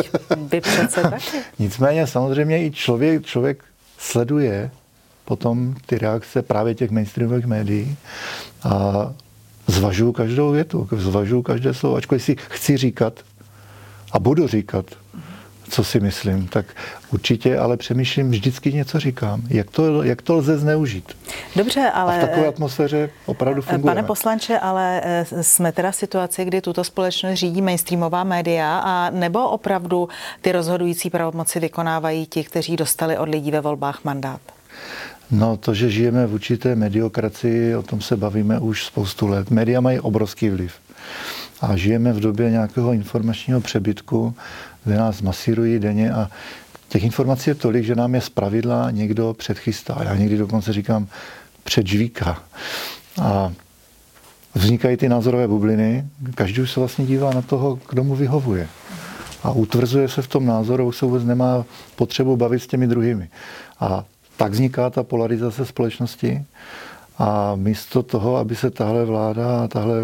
vy 0.52 0.62
přece 0.62 1.02
taky. 1.10 1.38
Nicméně 1.60 2.08
samozřejmě 2.08 2.66
i 2.66 2.72
člověk, 2.72 3.26
člověk 3.26 3.64
sleduje 3.98 4.72
potom 5.26 5.76
ty 5.86 5.98
reakce 5.98 6.42
právě 6.42 6.76
těch 6.76 6.92
mainstreamových 6.92 7.46
médií 7.46 7.98
a 8.64 9.14
zvažuju 9.68 10.12
každou 10.12 10.52
větu, 10.52 10.90
zvažuju 10.98 11.42
každé 11.42 11.74
slovo, 11.74 11.96
ačkoliv 11.96 12.24
si 12.24 12.36
chci 12.50 12.78
říkat 12.78 13.14
a 14.12 14.20
budu 14.20 14.48
říkat, 14.48 14.86
co 15.72 15.84
si 15.84 16.00
myslím, 16.00 16.48
tak 16.48 16.66
určitě 17.14 17.58
ale 17.58 17.78
přemýšlím, 17.78 18.32
vždycky 18.32 18.74
něco 18.74 19.00
říkám. 19.00 19.42
Jak 19.50 19.72
to, 19.72 20.04
jak 20.04 20.22
to 20.22 20.36
lze 20.36 20.58
zneužít? 20.58 21.18
Dobře, 21.56 21.92
ale... 21.94 22.16
A 22.22 22.26
v 22.26 22.30
takové 22.30 22.48
atmosféře 22.48 23.10
opravdu 23.26 23.62
funguje. 23.62 23.96
Pane 23.96 24.04
poslanče, 24.04 24.60
ale 24.60 25.02
eh, 25.04 25.26
jsme 25.44 25.72
teda 25.72 25.92
v 25.92 25.96
situaci, 25.96 26.46
kdy 26.46 26.62
tuto 26.62 26.84
společnost 26.84 27.40
řídí 27.40 27.62
mainstreamová 27.62 28.24
média 28.24 28.78
a 28.78 29.10
nebo 29.10 29.50
opravdu 29.50 30.10
ty 30.42 30.52
rozhodující 30.52 31.10
pravomoci 31.10 31.60
vykonávají 31.60 32.26
ti, 32.26 32.44
kteří 32.44 32.76
dostali 32.76 33.18
od 33.18 33.30
lidí 33.30 33.52
ve 33.52 33.62
volbách 33.62 34.04
mandát? 34.04 34.42
No 35.32 35.58
to, 35.58 35.74
že 35.74 35.90
žijeme 35.90 36.28
v 36.28 36.34
určité 36.34 36.76
mediokracii, 36.76 37.76
o 37.76 37.84
tom 37.84 38.02
se 38.02 38.18
bavíme 38.18 38.60
už 38.60 38.86
spoustu 38.86 39.28
let. 39.28 39.52
Média 39.52 39.82
mají 39.82 40.00
obrovský 40.00 40.50
vliv. 40.50 40.74
A 41.62 41.76
žijeme 41.76 42.14
v 42.14 42.20
době 42.20 42.52
nějakého 42.52 42.94
informačního 42.94 43.62
přebytku, 43.62 44.36
kde 44.84 44.98
nás 44.98 45.22
masírují 45.22 45.80
denně 45.80 46.14
a 46.14 46.30
těch 46.90 47.04
informací 47.04 47.50
je 47.50 47.56
tolik, 47.56 47.86
že 47.86 47.96
nám 47.96 48.16
je 48.16 48.22
zpravidla 48.22 48.92
někdo 48.92 49.34
předchystá. 49.34 49.98
Já 50.04 50.16
někdy 50.16 50.38
dokonce 50.38 50.74
říkám 50.74 51.08
předžvíka. 51.64 52.44
A 53.22 53.52
vznikají 54.56 54.98
ty 54.98 55.10
názorové 55.10 55.48
bubliny, 55.48 56.06
každý 56.36 56.62
už 56.62 56.72
se 56.72 56.80
vlastně 56.80 57.06
dívá 57.06 57.34
na 57.34 57.42
toho, 57.42 57.80
kdo 57.90 58.04
mu 58.04 58.16
vyhovuje. 58.16 58.68
A 59.44 59.52
utvrzuje 59.52 60.10
se 60.10 60.22
v 60.22 60.28
tom 60.28 60.46
názoru, 60.46 60.88
už 60.88 60.98
se 60.98 61.06
vůbec 61.06 61.24
nemá 61.24 61.66
potřebu 61.96 62.38
bavit 62.38 62.60
s 62.60 62.68
těmi 62.68 62.88
druhými. 62.88 63.30
A 63.80 64.06
tak 64.38 64.52
vzniká 64.52 64.90
ta 64.90 65.04
polarizace 65.04 65.66
společnosti. 65.66 66.46
A 67.18 67.56
místo 67.56 68.04
toho, 68.04 68.38
aby 68.38 68.56
se 68.56 68.72
tahle 68.72 69.06
vláda 69.06 69.64
a 69.64 69.68
tahle 69.68 69.96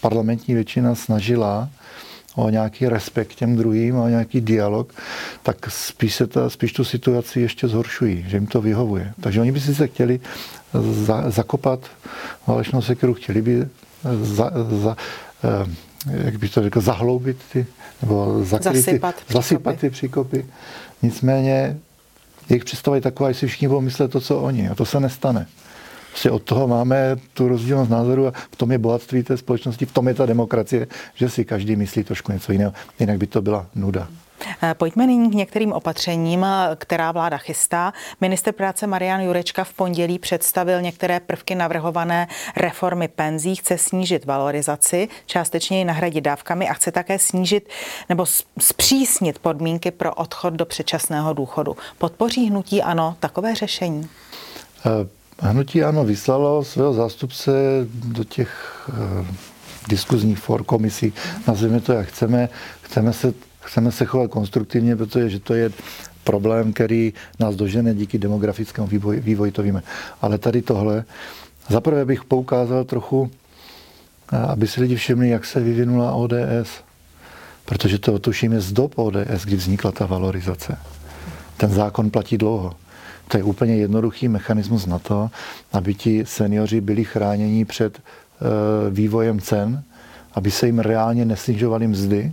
parlamentní 0.00 0.54
většina 0.54 0.94
snažila 0.94 1.68
o 2.38 2.50
nějaký 2.50 2.88
respekt 2.88 3.34
těm 3.34 3.56
druhým, 3.56 3.96
o 3.96 4.08
nějaký 4.08 4.40
dialog, 4.40 4.92
tak 5.42 5.56
spíš, 5.70 6.14
se 6.14 6.26
ta, 6.26 6.50
spíš 6.50 6.72
tu 6.72 6.84
situaci 6.84 7.40
ještě 7.40 7.68
zhoršují, 7.68 8.24
že 8.28 8.36
jim 8.36 8.46
to 8.46 8.60
vyhovuje. 8.60 9.12
Takže 9.20 9.40
oni 9.40 9.52
by 9.52 9.60
si 9.60 9.74
se 9.74 9.86
chtěli 9.86 10.20
za, 11.04 11.30
zakopat 11.30 11.80
válečnou 12.46 12.82
sekeru, 12.82 13.14
chtěli 13.14 13.42
by 13.42 13.68
za, 14.22 14.50
za, 14.82 14.96
eh, 15.44 16.24
jak 16.24 16.38
bych 16.38 16.54
to 16.54 16.62
řekl, 16.62 16.80
zahloubit 16.80 17.36
ty, 17.52 17.66
nebo 18.02 18.44
zakryt 18.44 18.84
zasypat, 18.84 19.14
ty, 19.26 19.34
zasypat 19.34 19.76
ty 19.76 19.90
příkopy. 19.90 20.46
Nicméně 21.02 21.78
jejich 22.48 22.64
představa 22.64 22.94
je 22.94 23.00
taková, 23.00 23.28
jestli 23.28 23.46
všichni 23.46 23.68
budou 23.68 23.80
myslet 23.80 24.10
to, 24.10 24.20
co 24.20 24.40
oni. 24.40 24.68
A 24.68 24.74
to 24.74 24.84
se 24.84 25.00
nestane. 25.00 25.46
Prostě 26.10 26.30
od 26.30 26.42
toho 26.42 26.68
máme 26.68 27.16
tu 27.34 27.48
rozdílnost 27.48 27.88
názoru 27.88 28.26
a 28.26 28.32
v 28.50 28.56
tom 28.56 28.72
je 28.72 28.78
bohatství 28.78 29.22
té 29.22 29.36
společnosti, 29.36 29.86
v 29.86 29.92
tom 29.92 30.08
je 30.08 30.14
ta 30.14 30.26
demokracie, 30.26 30.86
že 31.14 31.30
si 31.30 31.44
každý 31.44 31.76
myslí 31.76 32.04
trošku 32.04 32.32
něco 32.32 32.52
jiného. 32.52 32.72
Jinak 33.00 33.18
by 33.18 33.26
to 33.26 33.42
byla 33.42 33.66
nuda. 33.74 34.08
Pojďme 34.74 35.06
nyní 35.06 35.30
k 35.30 35.34
některým 35.34 35.72
opatřením, 35.72 36.46
která 36.76 37.12
vláda 37.12 37.36
chystá. 37.36 37.92
Minister 38.20 38.54
práce 38.54 38.86
Marian 38.86 39.20
Jurečka 39.20 39.64
v 39.64 39.72
pondělí 39.72 40.18
představil 40.18 40.82
některé 40.82 41.20
prvky 41.20 41.54
navrhované 41.54 42.28
reformy 42.56 43.08
penzí, 43.08 43.56
chce 43.56 43.78
snížit 43.78 44.24
valorizaci, 44.24 45.08
částečně 45.26 45.78
ji 45.78 45.84
nahradit 45.84 46.20
dávkami 46.20 46.68
a 46.68 46.72
chce 46.72 46.92
také 46.92 47.18
snížit 47.18 47.68
nebo 48.08 48.26
zpřísnit 48.58 49.38
podmínky 49.38 49.90
pro 49.90 50.14
odchod 50.14 50.54
do 50.54 50.66
předčasného 50.66 51.32
důchodu. 51.32 51.76
Podpoří 51.98 52.50
hnutí 52.50 52.82
ano 52.82 53.16
takové 53.20 53.54
řešení? 53.54 54.08
Uh 54.86 55.17
Hnutí 55.42 55.84
ano 55.84 56.04
vyslalo 56.04 56.64
svého 56.64 56.94
zástupce 56.94 57.52
do 58.04 58.24
těch 58.24 58.50
uh, 58.88 59.26
diskuzních 59.88 60.38
for, 60.38 60.64
komisí, 60.64 61.12
nazveme 61.48 61.80
to, 61.80 61.92
jak 61.92 62.06
chceme. 62.06 62.48
Chceme 62.82 63.12
se, 63.12 63.34
chceme 63.60 63.92
se 63.92 64.04
chovat 64.04 64.30
konstruktivně, 64.30 64.96
protože 64.96 65.30
že 65.30 65.40
to 65.40 65.54
je 65.54 65.70
problém, 66.24 66.72
který 66.72 67.12
nás 67.40 67.56
dožene 67.56 67.94
díky 67.94 68.18
demografickému 68.18 68.86
vývoji, 68.86 69.20
vývoji, 69.20 69.52
to 69.52 69.62
víme. 69.62 69.82
Ale 70.20 70.38
tady 70.38 70.62
tohle, 70.62 71.04
zaprvé 71.68 72.04
bych 72.04 72.24
poukázal 72.24 72.84
trochu, 72.84 73.30
eh, 74.32 74.36
aby 74.36 74.66
si 74.66 74.80
lidi 74.80 74.96
všimli, 74.96 75.28
jak 75.28 75.44
se 75.44 75.60
vyvinula 75.60 76.12
ODS. 76.12 76.70
Protože 77.64 77.98
to 77.98 78.18
tuším 78.18 78.60
z 78.60 78.72
dob 78.72 78.98
ODS, 78.98 79.44
kdy 79.44 79.56
vznikla 79.56 79.92
ta 79.92 80.06
valorizace. 80.06 80.78
Ten 81.56 81.70
zákon 81.70 82.10
platí 82.10 82.38
dlouho. 82.38 82.74
To 83.28 83.36
je 83.36 83.42
úplně 83.42 83.76
jednoduchý 83.76 84.28
mechanismus 84.28 84.86
na 84.86 84.98
to, 84.98 85.30
aby 85.72 85.94
ti 85.94 86.26
seniori 86.26 86.80
byli 86.80 87.04
chráněni 87.04 87.64
před 87.64 87.98
eh, 87.98 88.90
vývojem 88.90 89.40
cen, 89.40 89.82
aby 90.34 90.50
se 90.50 90.66
jim 90.66 90.78
reálně 90.78 91.24
nesnižovaly 91.24 91.86
mzdy. 91.86 92.32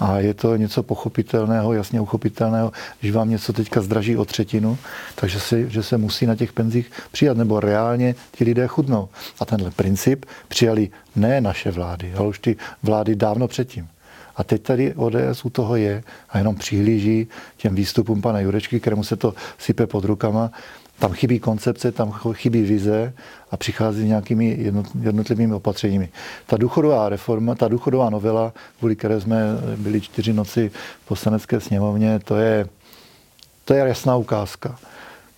A 0.00 0.18
je 0.18 0.34
to 0.34 0.56
něco 0.56 0.82
pochopitelného, 0.82 1.72
jasně 1.72 2.00
uchopitelného, 2.00 2.72
když 3.00 3.12
vám 3.12 3.30
něco 3.30 3.52
teďka 3.52 3.80
zdraží 3.80 4.16
o 4.16 4.24
třetinu, 4.24 4.78
takže 5.14 5.40
se, 5.40 5.70
že 5.70 5.82
se 5.82 5.98
musí 5.98 6.26
na 6.26 6.36
těch 6.36 6.52
penzích 6.52 6.90
přijat, 7.12 7.36
nebo 7.36 7.60
reálně 7.60 8.14
ti 8.32 8.44
lidé 8.44 8.66
chudnou. 8.66 9.08
A 9.40 9.44
tenhle 9.44 9.70
princip 9.70 10.26
přijali 10.48 10.90
ne 11.16 11.40
naše 11.40 11.70
vlády, 11.70 12.14
ale 12.14 12.28
už 12.28 12.38
ty 12.38 12.56
vlády 12.82 13.16
dávno 13.16 13.48
předtím. 13.48 13.88
A 14.36 14.44
teď 14.44 14.62
tady 14.62 14.94
ODS 14.94 15.44
u 15.44 15.50
toho 15.50 15.76
je 15.76 16.02
a 16.30 16.38
jenom 16.38 16.54
přihlíží 16.56 17.26
těm 17.56 17.74
výstupům 17.74 18.22
pana 18.22 18.40
Jurečky, 18.40 18.80
kterému 18.80 19.04
se 19.04 19.16
to 19.16 19.34
sype 19.58 19.86
pod 19.86 20.04
rukama. 20.04 20.50
Tam 20.98 21.12
chybí 21.12 21.38
koncepce, 21.38 21.92
tam 21.92 22.12
chybí 22.32 22.62
vize 22.62 23.12
a 23.50 23.56
přichází 23.56 24.04
nějakými 24.04 24.58
jednotlivými 25.02 25.54
opatřeními. 25.54 26.08
Ta 26.46 26.56
důchodová 26.56 27.08
reforma, 27.08 27.54
ta 27.54 27.68
důchodová 27.68 28.10
novela, 28.10 28.52
kvůli 28.78 28.96
které 28.96 29.20
jsme 29.20 29.42
byli 29.76 30.00
čtyři 30.00 30.32
noci 30.32 30.70
v 31.04 31.08
poslanecké 31.08 31.60
sněmovně, 31.60 32.18
to 32.24 32.36
je, 32.36 32.68
to 33.64 33.74
je 33.74 33.80
jasná 33.88 34.16
ukázka. 34.16 34.78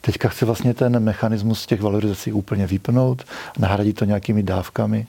Teďka 0.01 0.29
chce 0.29 0.47
vlastně 0.47 0.75
ten 0.75 1.01
mechanismus 1.01 1.67
těch 1.67 1.81
valorizací 1.83 2.33
úplně 2.33 2.67
vypnout, 2.67 3.25
nahradit 3.59 3.97
to 3.97 4.05
nějakými 4.05 4.43
dávkami. 4.43 5.07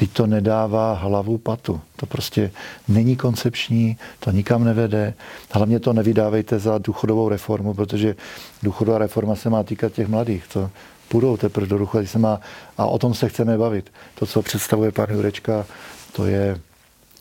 Teď 0.00 0.10
to 0.10 0.26
nedává 0.26 0.92
hlavu 0.94 1.38
patu. 1.38 1.80
To 1.96 2.06
prostě 2.06 2.50
není 2.88 3.16
koncepční, 3.16 3.96
to 4.20 4.30
nikam 4.30 4.64
nevede. 4.64 5.14
Hlavně 5.50 5.80
to 5.80 5.92
nevydávejte 5.92 6.58
za 6.58 6.78
důchodovou 6.78 7.28
reformu, 7.28 7.74
protože 7.74 8.16
důchodová 8.62 8.98
reforma 8.98 9.36
se 9.36 9.50
má 9.50 9.62
týkat 9.62 9.92
těch 9.92 10.08
mladých. 10.08 10.44
To 10.52 10.70
půjdou 11.08 11.36
teprve 11.36 11.66
do 11.66 11.78
důchodu, 11.78 12.06
se 12.06 12.18
má, 12.18 12.40
a 12.78 12.86
o 12.86 12.98
tom 12.98 13.14
se 13.14 13.28
chceme 13.28 13.58
bavit. 13.58 13.92
To, 14.14 14.26
co 14.26 14.42
představuje 14.42 14.92
pan 14.92 15.06
Jurečka, 15.10 15.66
to 16.12 16.26
je, 16.26 16.60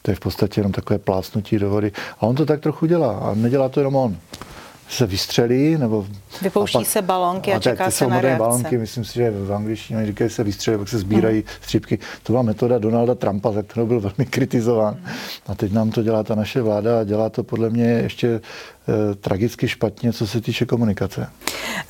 to 0.01 0.11
je 0.11 0.15
v 0.15 0.19
podstatě 0.19 0.59
jenom 0.59 0.71
takové 0.71 0.99
plácnutí 0.99 1.59
do 1.59 1.69
vody. 1.69 1.91
A 2.19 2.23
on 2.23 2.35
to 2.35 2.45
tak 2.45 2.59
trochu 2.59 2.85
dělá. 2.85 3.17
A 3.17 3.35
nedělá 3.35 3.69
to 3.69 3.79
jenom 3.79 3.95
on 3.95 4.17
se 4.89 5.05
vystřelí, 5.05 5.77
nebo... 5.77 6.05
Vypouští 6.41 6.77
a 6.77 6.79
pak, 6.79 6.87
se 6.87 7.01
balonky 7.01 7.53
a, 7.53 7.55
a 7.55 7.59
čeká 7.59 7.91
se 7.91 8.07
na 8.07 8.21
reakce. 8.21 8.39
balonky, 8.39 8.77
myslím 8.77 9.05
si, 9.05 9.13
že 9.13 9.31
v 9.31 9.53
angličtině 9.53 10.05
říkají 10.05 10.29
se 10.29 10.43
vystřelí, 10.43 10.77
pak 10.77 10.89
se 10.89 10.97
sbírají 10.97 11.35
hmm. 11.35 11.47
střípky. 11.61 11.99
To 12.23 12.33
byla 12.33 12.41
metoda 12.43 12.77
Donalda 12.77 13.15
Trumpa, 13.15 13.51
za 13.51 13.63
kterou 13.63 13.85
byl 13.85 13.99
velmi 13.99 14.25
kritizován. 14.25 14.93
Hmm. 14.93 15.13
A 15.47 15.55
teď 15.55 15.71
nám 15.71 15.91
to 15.91 16.03
dělá 16.03 16.23
ta 16.23 16.35
naše 16.35 16.61
vláda 16.61 16.99
a 16.99 17.03
dělá 17.03 17.29
to 17.29 17.43
podle 17.43 17.69
mě 17.69 17.85
ještě 17.85 18.41
tragicky 19.21 19.67
špatně, 19.67 20.13
co 20.13 20.27
se 20.27 20.41
týče 20.41 20.65
komunikace. 20.65 21.29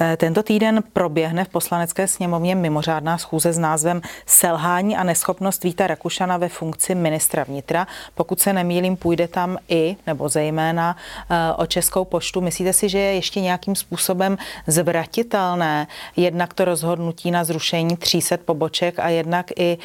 Eh, 0.02 0.18
tento 0.18 0.44
týden 0.44 0.84
proběhne 0.94 1.46
v 1.46 1.48
poslanecké 1.48 2.08
sněmovně 2.08 2.56
mimořádná 2.56 3.18
schůze 3.18 3.54
s 3.54 3.58
názvem 3.58 4.02
Selhání 4.26 4.98
a 4.98 5.04
neschopnost 5.04 5.64
Víta 5.64 5.88
Rakušana 5.88 6.38
ve 6.38 6.50
funkci 6.50 6.96
ministra 6.96 7.44
vnitra. 7.44 7.88
Pokud 8.16 8.40
se 8.40 8.54
nemýlím, 8.54 8.98
půjde 8.98 9.28
tam 9.28 9.58
i, 9.70 9.96
nebo 10.08 10.30
zejména 10.30 10.96
eh, 11.30 11.54
o 11.54 11.66
Českou 11.66 12.06
poštu. 12.06 12.42
Myslíte 12.42 12.74
si, 12.74 12.90
že 12.90 12.98
je 13.00 13.14
ještě 13.14 13.42
nějakým 13.42 13.76
způsobem 13.76 14.38
zvratitelné 14.68 15.88
jednak 16.16 16.54
to 16.54 16.66
rozhodnutí 16.66 17.32
na 17.32 17.44
zrušení 17.44 17.98
300 17.98 18.38
poboček 18.38 19.00
a 19.00 19.10
jednak 19.10 19.46
i, 19.60 19.78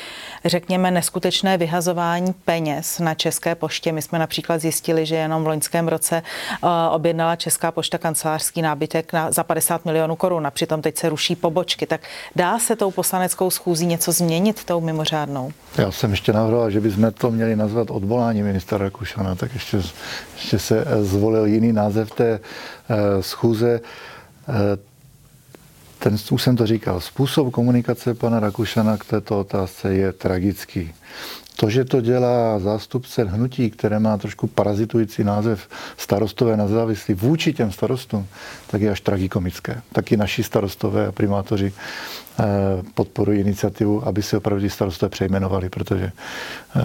řekněme, 0.45 0.91
neskutečné 0.91 1.59
vyhazování 1.59 2.33
peněz 2.33 2.99
na 2.99 3.15
České 3.15 3.55
poště? 3.55 3.93
My 3.93 4.03
jsme 4.03 4.19
například 4.19 4.61
zjistili, 4.61 5.07
že 5.07 5.17
jenom 5.17 5.45
v 5.45 5.47
loňském 5.47 5.89
roce 5.89 6.23
objednala 7.05 7.37
Česká 7.37 7.71
pošta 7.71 7.99
kancelářský 7.99 8.63
nábytek 8.63 9.13
na, 9.13 9.31
za 9.31 9.45
50 9.45 9.85
milionů 9.85 10.17
korun 10.17 10.47
a 10.47 10.51
přitom 10.51 10.83
teď 10.83 10.99
se 10.99 11.09
ruší 11.09 11.37
pobočky. 11.37 11.87
Tak 11.87 12.01
dá 12.37 12.59
se 12.59 12.77
tou 12.77 12.91
poslaneckou 12.91 13.51
schůzí 13.51 13.87
něco 13.87 14.13
změnit, 14.13 14.65
tou 14.65 14.81
mimořádnou? 14.81 15.53
Já 15.79 15.91
jsem 15.91 16.11
ještě 16.11 16.33
navrhoval, 16.33 16.71
že 16.71 16.81
bychom 16.81 17.13
to 17.13 17.31
měli 17.31 17.57
nazvat 17.57 17.91
odvolání 17.91 18.43
ministra 18.43 18.79
Rakušana, 18.79 19.35
tak 19.35 19.55
ještě, 19.55 19.83
ještě 20.35 20.59
se 20.59 20.85
eh, 20.87 21.05
zvolil 21.05 21.47
jiný 21.47 21.73
název 21.73 22.11
té 22.11 22.41
uh, 22.41 22.97
schůze. 23.21 23.81
Uh, 24.49 24.55
ten, 25.99 26.17
už 26.31 26.43
jsem 26.43 26.57
to 26.57 26.67
říkal, 26.67 27.01
způsob 27.01 27.53
komunikace 27.53 28.15
pana 28.15 28.41
Rakušana 28.41 28.97
k 28.97 29.05
této 29.05 29.41
otázce 29.41 29.95
je 29.95 30.13
tragický. 30.13 30.95
To, 31.57 31.71
že 31.71 31.85
to 31.85 32.01
dělá 32.01 32.59
zástupce 32.59 33.25
hnutí, 33.25 33.71
které 33.71 33.99
má 33.99 34.19
trošku 34.19 34.47
parazitující 34.47 35.25
název 35.25 35.69
starostové 35.97 36.57
na 36.57 36.69
závislí 36.69 37.15
vůči 37.15 37.53
těm 37.53 37.73
starostům, 37.73 38.27
tak 38.67 38.81
je 38.81 38.91
až 38.91 39.01
tragikomické. 39.01 39.83
Taky 39.93 40.17
naši 40.17 40.43
starostové 40.43 41.07
a 41.07 41.13
primátoři 41.13 41.73
eh, 41.73 42.45
podporují 42.95 43.41
iniciativu, 43.41 44.07
aby 44.09 44.23
se 44.23 44.37
opravdu 44.37 44.71
starostové 44.71 45.11
přejmenovali, 45.11 45.69
protože 45.69 46.13
eh, 46.77 46.81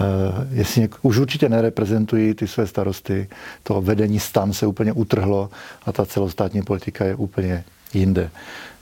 jestli 0.50 0.82
něk- 0.82 0.96
už 1.02 1.18
určitě 1.18 1.48
nereprezentují 1.48 2.34
ty 2.34 2.48
své 2.48 2.66
starosty, 2.66 3.28
to 3.62 3.80
vedení 3.80 4.20
stan 4.20 4.52
se 4.52 4.66
úplně 4.66 4.92
utrhlo 4.92 5.50
a 5.86 5.92
ta 5.92 6.06
celostátní 6.06 6.62
politika 6.62 7.04
je 7.04 7.14
úplně 7.14 7.64
jinde. 7.94 8.30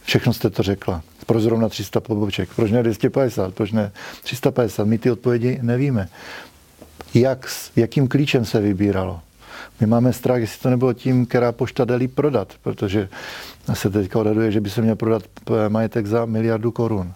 Všechno 0.09 0.33
jste 0.33 0.51
to 0.51 0.63
řekla. 0.63 1.03
Proč 1.27 1.43
zrovna 1.43 1.69
300 1.69 2.01
poboček? 2.01 2.49
Proč 2.57 2.71
ne 2.71 2.83
250? 2.83 3.55
Proč 3.55 3.73
ne 3.73 3.93
350? 4.23 4.85
My 4.85 4.99
ty 4.99 5.11
odpovědi 5.11 5.59
nevíme. 5.63 6.09
Jak, 7.15 7.47
jakým 7.77 8.09
klíčem 8.09 8.45
se 8.45 8.61
vybíralo? 8.61 9.21
My 9.81 9.87
máme 9.87 10.13
strach, 10.13 10.41
jestli 10.41 10.63
to 10.63 10.71
nebylo 10.71 10.93
tím, 10.93 11.27
která 11.27 11.53
pošta 11.53 11.85
jde 11.85 12.09
prodat, 12.09 12.53
protože 12.63 13.09
se 13.73 13.91
teďka 13.91 14.19
odhaduje, 14.19 14.53
že 14.53 14.61
by 14.61 14.71
se 14.71 14.83
měl 14.83 14.97
prodat 14.97 15.23
majetek 15.69 16.07
za 16.07 16.25
miliardu 16.25 16.73
korun. 16.73 17.13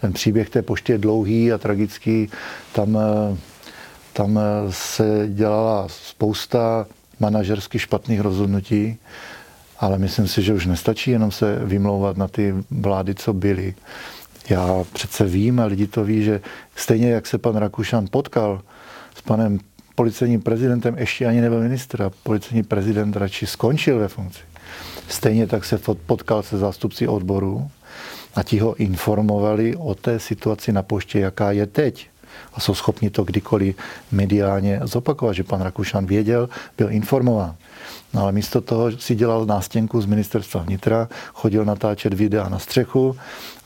Ten 0.00 0.12
příběh 0.12 0.50
té 0.50 0.62
pošty 0.62 0.92
je 0.92 0.98
dlouhý 0.98 1.52
a 1.52 1.58
tragický. 1.58 2.30
Tam, 2.72 2.98
tam 4.12 4.40
se 4.70 5.28
dělala 5.28 5.88
spousta 5.88 6.86
manažersky 7.20 7.78
špatných 7.78 8.20
rozhodnutí 8.20 8.98
ale 9.82 9.98
myslím 9.98 10.28
si, 10.28 10.42
že 10.42 10.54
už 10.54 10.66
nestačí 10.66 11.10
jenom 11.10 11.30
se 11.30 11.58
vymlouvat 11.64 12.16
na 12.16 12.28
ty 12.28 12.54
vlády, 12.70 13.14
co 13.14 13.32
byly. 13.32 13.74
Já 14.48 14.84
přece 14.92 15.24
vím 15.24 15.60
a 15.60 15.64
lidi 15.64 15.86
to 15.86 16.04
ví, 16.04 16.24
že 16.24 16.40
stejně 16.76 17.10
jak 17.10 17.26
se 17.26 17.38
pan 17.38 17.56
Rakušan 17.56 18.06
potkal 18.10 18.62
s 19.14 19.22
panem 19.22 19.58
policejním 19.94 20.40
prezidentem, 20.40 20.98
ještě 20.98 21.26
ani 21.26 21.40
nebyl 21.40 21.60
ministr 21.60 22.02
a 22.02 22.10
policejní 22.22 22.62
prezident 22.62 23.16
radši 23.16 23.46
skončil 23.46 23.98
ve 23.98 24.08
funkci. 24.08 24.40
Stejně 25.08 25.46
tak 25.46 25.64
se 25.64 25.78
potkal 26.06 26.42
se 26.42 26.58
zástupci 26.58 27.08
odboru 27.08 27.70
a 28.34 28.42
ti 28.42 28.58
ho 28.58 28.74
informovali 28.74 29.76
o 29.76 29.94
té 29.94 30.18
situaci 30.18 30.72
na 30.72 30.82
poště, 30.82 31.20
jaká 31.20 31.52
je 31.52 31.66
teď. 31.66 32.08
A 32.54 32.60
jsou 32.60 32.74
schopni 32.74 33.10
to 33.10 33.24
kdykoliv 33.24 33.76
mediálně 34.12 34.80
zopakovat, 34.84 35.32
že 35.32 35.44
pan 35.44 35.60
Rakušan 35.60 36.06
věděl, 36.06 36.48
byl 36.78 36.90
informován. 36.90 37.54
No 38.14 38.22
ale 38.22 38.32
místo 38.32 38.60
toho 38.60 38.92
si 38.92 39.14
dělal 39.14 39.46
nástěnku 39.46 40.00
z 40.00 40.06
ministerstva 40.06 40.62
vnitra, 40.62 41.08
chodil 41.34 41.64
natáčet 41.64 42.14
videa 42.14 42.48
na 42.48 42.58
střechu 42.58 43.16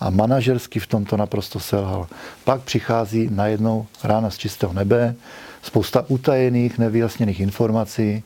a 0.01 0.11
manažersky 0.11 0.81
v 0.81 0.87
tomto 0.87 1.17
naprosto 1.17 1.61
selhal. 1.61 2.07
Pak 2.45 2.61
přichází 2.61 3.29
najednou 3.33 3.87
rána 4.05 4.31
z 4.31 4.37
čistého 4.39 4.73
nebe, 4.73 5.15
spousta 5.63 6.05
utajených, 6.09 6.79
nevyjasněných 6.79 7.41
informací 7.41 8.23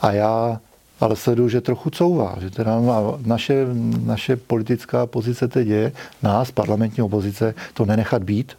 a 0.00 0.12
já 0.12 0.60
ale 1.00 1.16
sleduju, 1.16 1.48
že 1.48 1.60
trochu 1.60 1.90
couvá, 1.90 2.36
že 2.40 2.50
teda 2.50 2.80
naše, 3.26 3.66
naše 4.04 4.36
politická 4.36 5.06
pozice 5.06 5.48
teď 5.48 5.68
je, 5.68 5.92
nás, 6.22 6.50
parlamentní 6.50 7.02
opozice, 7.02 7.54
to 7.74 7.84
nenechat 7.84 8.22
být. 8.22 8.56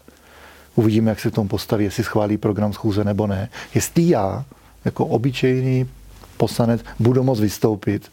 Uvidíme, 0.80 1.10
jak 1.10 1.20
se 1.20 1.32
k 1.32 1.36
tomu 1.36 1.48
postaví, 1.48 1.84
jestli 1.84 2.04
schválí 2.04 2.38
program 2.38 2.74
schůze 2.74 3.04
nebo 3.04 3.28
ne. 3.28 3.50
Jestli 3.76 4.10
já, 4.10 4.46
jako 4.86 5.06
obyčejný 5.06 5.90
poslanec, 6.38 6.82
budu 7.00 7.24
moct 7.24 7.40
vystoupit, 7.40 8.12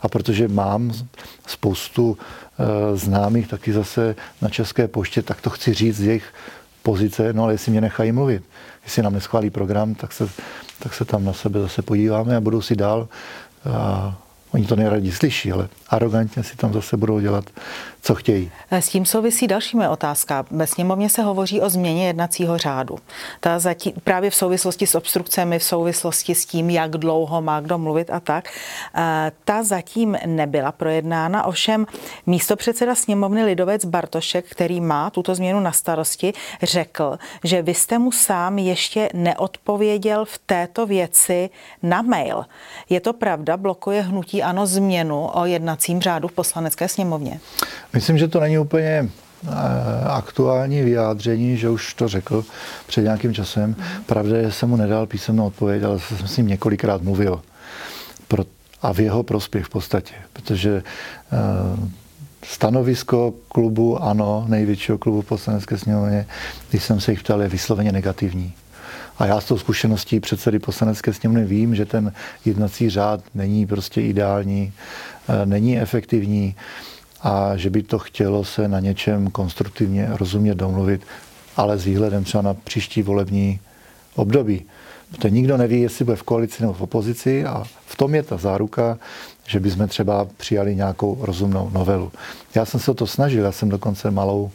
a 0.00 0.08
protože 0.08 0.48
mám 0.48 0.92
spoustu 1.46 2.18
e, 2.18 2.96
známých 2.96 3.48
taky 3.48 3.72
zase 3.72 4.16
na 4.42 4.48
České 4.48 4.88
poště, 4.88 5.22
tak 5.22 5.40
to 5.40 5.50
chci 5.50 5.74
říct 5.74 5.96
z 5.96 6.02
jejich 6.02 6.34
pozice, 6.82 7.32
no 7.32 7.44
ale 7.44 7.54
jestli 7.54 7.70
mě 7.72 7.80
nechají 7.80 8.12
mluvit, 8.12 8.42
jestli 8.84 9.02
nám 9.02 9.12
neschválí 9.12 9.50
program, 9.50 9.94
tak 9.94 10.12
se, 10.12 10.28
tak 10.78 10.94
se 10.94 11.04
tam 11.04 11.24
na 11.24 11.32
sebe 11.32 11.60
zase 11.60 11.82
podíváme 11.82 12.36
a 12.36 12.40
budou 12.40 12.60
si 12.60 12.76
dál 12.76 13.08
a 13.70 14.18
Oni 14.52 14.66
to 14.66 14.76
nejraději 14.76 15.12
slyší, 15.12 15.52
ale 15.52 15.68
arrogantně 15.90 16.42
si 16.44 16.56
tam 16.56 16.72
zase 16.72 16.96
budou 16.96 17.20
dělat, 17.20 17.44
co 18.02 18.14
chtějí. 18.14 18.50
S 18.70 18.88
tím 18.88 19.06
souvisí 19.06 19.46
další 19.46 19.76
moje 19.76 19.88
otázka. 19.88 20.44
Ve 20.50 20.66
sněmovně 20.66 21.08
se 21.08 21.22
hovoří 21.22 21.60
o 21.60 21.70
změně 21.70 22.06
jednacího 22.06 22.58
řádu. 22.58 22.98
Ta 23.40 23.58
zatím, 23.58 23.92
právě 24.04 24.30
v 24.30 24.34
souvislosti 24.34 24.86
s 24.86 24.94
obstrukcemi, 24.94 25.58
v 25.58 25.64
souvislosti 25.64 26.34
s 26.34 26.46
tím, 26.46 26.70
jak 26.70 26.90
dlouho 26.90 27.42
má 27.42 27.60
kdo 27.60 27.78
mluvit 27.78 28.10
a 28.10 28.20
tak. 28.20 28.48
Ta 29.44 29.62
zatím 29.62 30.16
nebyla 30.26 30.72
projednána, 30.72 31.44
ovšem 31.44 31.86
místo 32.26 32.56
předseda 32.56 32.94
sněmovny 32.94 33.44
Lidovec 33.44 33.84
Bartošek, 33.84 34.44
který 34.50 34.80
má 34.80 35.10
tuto 35.10 35.34
změnu 35.34 35.60
na 35.60 35.72
starosti, 35.72 36.32
řekl, 36.62 37.18
že 37.44 37.62
vy 37.62 37.74
jste 37.74 37.98
mu 37.98 38.12
sám 38.12 38.58
ještě 38.58 39.08
neodpověděl 39.14 40.24
v 40.24 40.38
této 40.38 40.86
věci 40.86 41.50
na 41.82 42.02
mail. 42.02 42.44
Je 42.90 43.00
to 43.00 43.12
pravda? 43.12 43.56
Blokuje 43.56 44.02
hnutí 44.02 44.42
ano 44.42 44.66
změnu 44.66 45.30
o 45.32 45.44
jednacím 45.44 45.77
řádu 46.02 46.28
v 46.28 46.32
poslanecké 46.32 46.88
sněmovně? 46.88 47.40
Myslím, 47.92 48.18
že 48.18 48.28
to 48.28 48.40
není 48.40 48.58
úplně 48.58 49.08
eh, 49.08 49.50
aktuální 50.06 50.82
vyjádření, 50.82 51.56
že 51.56 51.70
už 51.70 51.94
to 51.94 52.08
řekl 52.08 52.44
před 52.86 53.02
nějakým 53.02 53.34
časem. 53.34 53.76
Pravda 54.06 54.36
je, 54.36 54.44
že 54.44 54.52
jsem 54.52 54.68
mu 54.68 54.76
nedal 54.76 55.06
písemnou 55.06 55.46
odpověď, 55.46 55.82
ale 55.82 55.98
jsem 55.98 56.28
s 56.28 56.36
ním 56.36 56.46
několikrát 56.46 57.02
mluvil. 57.02 57.42
A 58.82 58.92
v 58.92 59.00
jeho 59.00 59.22
prospěch 59.22 59.64
v 59.64 59.68
podstatě, 59.68 60.14
protože 60.32 60.82
uh, 61.82 61.88
stanovisko 62.44 63.34
klubu 63.48 64.02
ANO, 64.02 64.44
největšího 64.48 64.98
klubu 64.98 65.22
poslanecké 65.22 65.78
sněmovně, 65.78 66.26
když 66.70 66.84
jsem 66.84 67.00
se 67.00 67.12
jich 67.12 67.22
ptal, 67.22 67.42
je 67.42 67.48
vysloveně 67.48 67.92
negativní. 67.92 68.52
A 69.18 69.26
já 69.26 69.40
s 69.40 69.44
tou 69.44 69.58
zkušeností 69.58 70.20
předsedy 70.20 70.58
poslanecké 70.58 71.12
sněmovny 71.12 71.44
vím, 71.44 71.74
že 71.74 71.86
ten 71.86 72.12
jednací 72.44 72.90
řád 72.90 73.20
není 73.34 73.66
prostě 73.66 74.02
ideální, 74.02 74.72
e, 75.28 75.46
není 75.46 75.80
efektivní 75.80 76.54
a 77.22 77.56
že 77.56 77.70
by 77.70 77.82
to 77.82 77.98
chtělo 77.98 78.44
se 78.44 78.68
na 78.68 78.80
něčem 78.80 79.30
konstruktivně 79.30 80.08
rozumět 80.10 80.54
domluvit, 80.54 81.02
ale 81.56 81.78
s 81.78 81.84
výhledem 81.84 82.24
třeba 82.24 82.42
na 82.42 82.54
příští 82.54 83.02
volební 83.02 83.60
období. 84.14 84.64
Protože 85.10 85.30
nikdo 85.30 85.56
neví, 85.56 85.80
jestli 85.80 86.04
bude 86.04 86.16
v 86.16 86.22
koalici 86.22 86.62
nebo 86.62 86.72
v 86.72 86.82
opozici 86.82 87.44
a 87.44 87.64
v 87.86 87.96
tom 87.96 88.14
je 88.14 88.22
ta 88.22 88.36
záruka, 88.36 88.98
že 89.46 89.60
bychom 89.60 89.88
třeba 89.88 90.26
přijali 90.36 90.76
nějakou 90.76 91.18
rozumnou 91.20 91.70
novelu. 91.70 92.12
Já 92.54 92.64
jsem 92.64 92.80
se 92.80 92.90
o 92.90 92.94
to 92.94 93.06
snažil, 93.06 93.44
já 93.44 93.52
jsem 93.52 93.68
dokonce 93.68 94.10
malou 94.10 94.50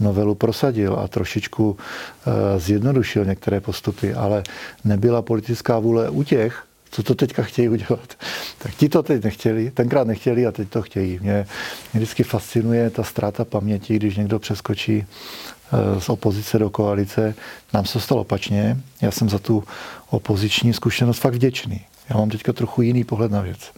novelu 0.00 0.34
prosadil 0.34 0.98
a 0.98 1.08
trošičku 1.08 1.76
eh, 1.76 2.60
zjednodušil 2.60 3.24
některé 3.24 3.60
postupy, 3.60 4.14
ale 4.14 4.42
nebyla 4.84 5.22
politická 5.22 5.78
vůle 5.78 6.10
u 6.10 6.22
těch, 6.22 6.64
co 6.90 7.02
to 7.02 7.14
teďka 7.14 7.42
chtějí 7.42 7.68
udělat. 7.68 8.14
Tak 8.58 8.74
ti 8.74 8.88
to 8.88 9.02
teď 9.02 9.24
nechtěli, 9.24 9.70
tenkrát 9.70 10.06
nechtěli 10.06 10.46
a 10.46 10.52
teď 10.52 10.68
to 10.68 10.82
chtějí. 10.82 11.18
Mě, 11.22 11.46
mě 11.92 12.00
vždycky 12.00 12.22
fascinuje 12.22 12.90
ta 12.90 13.02
ztráta 13.02 13.44
paměti, 13.44 13.96
když 13.96 14.16
někdo 14.16 14.38
přeskočí 14.38 15.04
eh, 15.06 16.00
z 16.00 16.08
opozice 16.08 16.58
do 16.58 16.70
koalice. 16.70 17.34
Nám 17.74 17.84
se 17.84 18.00
stalo 18.00 18.20
opačně. 18.20 18.76
Já 19.00 19.10
jsem 19.10 19.28
za 19.28 19.38
tu 19.38 19.64
opoziční 20.10 20.72
zkušenost 20.72 21.18
fakt 21.18 21.34
vděčný. 21.34 21.80
Já 22.08 22.16
mám 22.16 22.30
teďka 22.30 22.52
trochu 22.52 22.82
jiný 22.82 23.04
pohled 23.04 23.32
na 23.32 23.40
věc. 23.40 23.72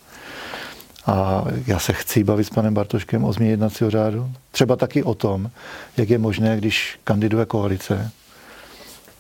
A 1.07 1.45
já 1.67 1.79
se 1.79 1.93
chci 1.93 2.25
bavit 2.25 2.45
s 2.45 2.51
panem 2.51 2.75
Bartoškem 2.75 3.25
o 3.25 3.33
změně 3.33 3.53
jednacího 3.53 3.91
řádu. 3.91 4.31
Třeba 4.51 4.77
taky 4.77 5.03
o 5.03 5.15
tom, 5.15 5.51
jak 5.97 6.11
je 6.11 6.19
možné, 6.19 6.57
když 6.57 6.99
kandiduje 7.05 7.47
koalice 7.47 8.11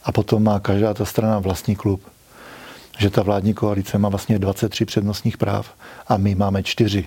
a 0.05 0.12
potom 0.12 0.42
má 0.42 0.61
každá 0.61 0.94
ta 0.94 1.05
strana 1.05 1.38
vlastní 1.38 1.77
klub, 1.77 2.03
že 2.99 3.11
ta 3.11 3.23
vládní 3.23 3.55
koalice 3.55 3.99
má 3.99 4.09
vlastně 4.09 4.38
23 4.38 4.85
přednostních 4.85 5.37
práv 5.37 5.70
a 6.09 6.16
my 6.16 6.35
máme 6.35 6.62
čtyři. 6.62 7.07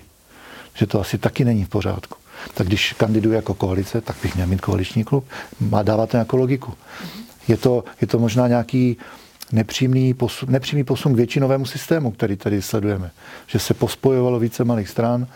Že 0.74 0.86
to 0.86 1.00
asi 1.00 1.18
taky 1.18 1.44
není 1.44 1.64
v 1.64 1.68
pořádku. 1.68 2.18
Tak 2.54 2.66
když 2.66 2.92
kandiduje 2.92 3.36
jako 3.36 3.54
koalice, 3.54 4.00
tak 4.00 4.16
bych 4.22 4.34
měl 4.34 4.46
mít 4.46 4.60
koaliční 4.60 5.04
klub. 5.04 5.24
Má 5.60 5.82
dávat 5.82 6.10
to 6.10 6.16
jako 6.16 6.36
logiku. 6.36 6.74
Je 7.48 7.56
to, 7.56 7.84
je 8.00 8.06
to 8.06 8.18
možná 8.18 8.48
nějaký 8.48 8.96
nepřímý 9.52 10.14
posun, 10.14 10.48
nepřímý 10.52 10.84
posun 10.84 11.12
k 11.12 11.16
většinovému 11.16 11.66
systému, 11.66 12.10
který 12.10 12.36
tady 12.36 12.62
sledujeme. 12.62 13.10
Že 13.46 13.58
se 13.58 13.74
pospojovalo 13.74 14.38
více 14.38 14.64
malých 14.64 14.88
stran, 14.88 15.26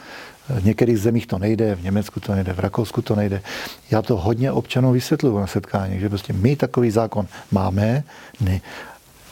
v 0.49 0.65
některých 0.65 0.99
zemích 0.99 1.27
to 1.27 1.39
nejde, 1.39 1.75
v 1.75 1.83
Německu 1.83 2.21
to 2.21 2.35
nejde, 2.35 2.53
v 2.53 2.59
Rakousku 2.59 3.03
to 3.03 3.17
nejde. 3.17 3.43
Já 3.91 4.03
to 4.03 4.17
hodně 4.17 4.53
občanů 4.53 4.93
vysvětluju 4.93 5.39
na 5.39 5.47
setkáních, 5.47 6.01
že 6.01 6.09
prostě 6.09 6.33
my 6.33 6.57
takový 6.57 6.91
zákon 6.91 7.27
máme, 7.51 8.05
ne, 8.41 8.61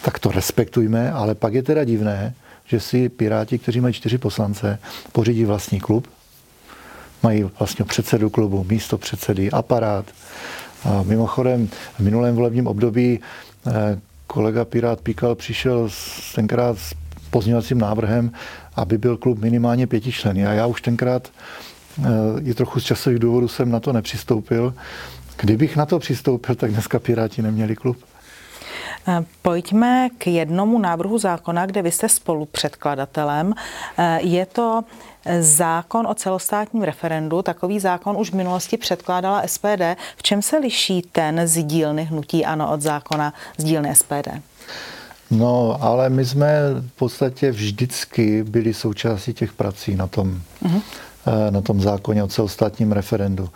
tak 0.03 0.19
to 0.19 0.31
respektujme, 0.31 1.13
ale 1.13 1.35
pak 1.35 1.55
je 1.55 1.63
teda 1.63 1.85
divné, 1.85 2.35
že 2.67 2.81
si 2.81 3.09
Piráti, 3.09 3.59
kteří 3.59 3.81
mají 3.81 3.95
čtyři 3.95 4.19
poslance, 4.19 4.79
pořídí 5.13 5.45
vlastní 5.45 5.81
klub, 5.81 6.09
mají 7.23 7.43
vlastně 7.59 7.85
předsedu 7.85 8.31
klubu, 8.31 8.67
místo 8.69 8.99
předsedy, 8.99 9.51
aparát. 9.51 10.05
A 10.85 11.03
mimochodem 11.03 11.69
v 11.99 12.01
minulém 12.01 12.35
volebním 12.35 12.67
období 12.67 13.21
eh, 13.67 14.01
kolega 14.31 14.65
Pirát 14.65 15.01
Píkal 15.01 15.35
přišel 15.35 15.89
s, 15.89 16.33
tenkrát 16.35 16.79
s 16.79 16.95
pozměňovacím 17.31 17.79
návrhem, 17.79 18.33
aby 18.77 18.99
byl 18.99 19.17
klub 19.17 19.39
minimálně 19.39 19.87
pětičlený. 19.87 20.47
A 20.47 20.53
já 20.53 20.67
už 20.67 20.83
tenkrát 20.83 21.29
eh, 21.29 22.09
i 22.45 22.55
trochu 22.55 22.81
z 22.81 22.85
časových 22.85 23.19
důvodů 23.19 23.49
jsem 23.49 23.71
na 23.71 23.81
to 23.81 23.93
nepřistoupil. 23.93 24.75
Kdybych 25.41 25.77
na 25.77 25.87
to 25.87 25.99
přistoupil, 25.99 26.55
tak 26.55 26.71
dneska 26.71 26.99
Piráti 26.99 27.43
neměli 27.43 27.77
klub. 27.77 27.97
Eh, 29.09 29.25
pojďme 29.43 30.09
k 30.19 30.27
jednomu 30.27 30.79
návrhu 30.79 31.19
zákona, 31.19 31.67
kde 31.67 31.83
vy 31.83 31.91
jste 31.91 32.09
spolupředkladatelem. 32.09 33.55
Eh, 33.99 34.19
je 34.23 34.47
to 34.47 34.85
zákon 35.41 36.07
o 36.07 36.15
celostátním 36.15 36.83
referendu. 36.83 37.43
Takový 37.43 37.81
zákon 37.81 38.17
už 38.17 38.31
v 38.31 38.35
minulosti 38.35 38.77
předkládala 38.77 39.43
SPD. 39.47 39.97
V 40.17 40.23
čem 40.23 40.43
se 40.43 40.59
liší 40.59 41.03
ten 41.13 41.41
z 41.45 41.65
dílny 41.65 42.05
hnutí 42.05 42.45
ANO 42.45 42.73
od 42.73 42.83
zákona 42.83 43.35
z 43.59 43.65
dílny 43.65 43.95
SPD? 43.95 44.29
No, 45.31 45.79
ale 45.81 46.09
my 46.09 46.25
jsme 46.25 46.61
v 46.81 46.93
podstatě 46.97 47.51
vždycky 47.51 48.45
byli 48.45 48.75
součástí 48.75 49.35
těch 49.35 49.53
prací 49.53 49.97
na 49.97 50.07
tom, 50.07 50.41
uh-huh. 50.63 50.83
na 51.51 51.61
tom 51.61 51.81
zákoně 51.81 52.23
o 52.23 52.29
celostátním 52.29 52.93
referendu. 52.93 53.49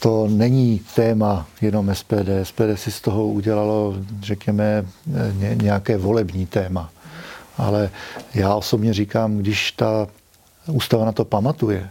To 0.00 0.26
není 0.28 0.80
téma 0.94 1.46
jenom 1.60 1.94
SPD. 1.94 2.28
SPD 2.42 2.74
si 2.74 2.90
z 2.90 3.00
toho 3.00 3.26
udělalo, 3.26 3.94
řekněme, 4.22 4.86
nějaké 5.54 5.96
volební 5.96 6.46
téma. 6.46 6.90
Ale 7.58 7.90
já 8.34 8.54
osobně 8.54 8.92
říkám, 8.92 9.36
když 9.38 9.72
ta 9.72 10.06
ústava 10.66 11.04
na 11.04 11.12
to 11.12 11.24
pamatuje, 11.24 11.88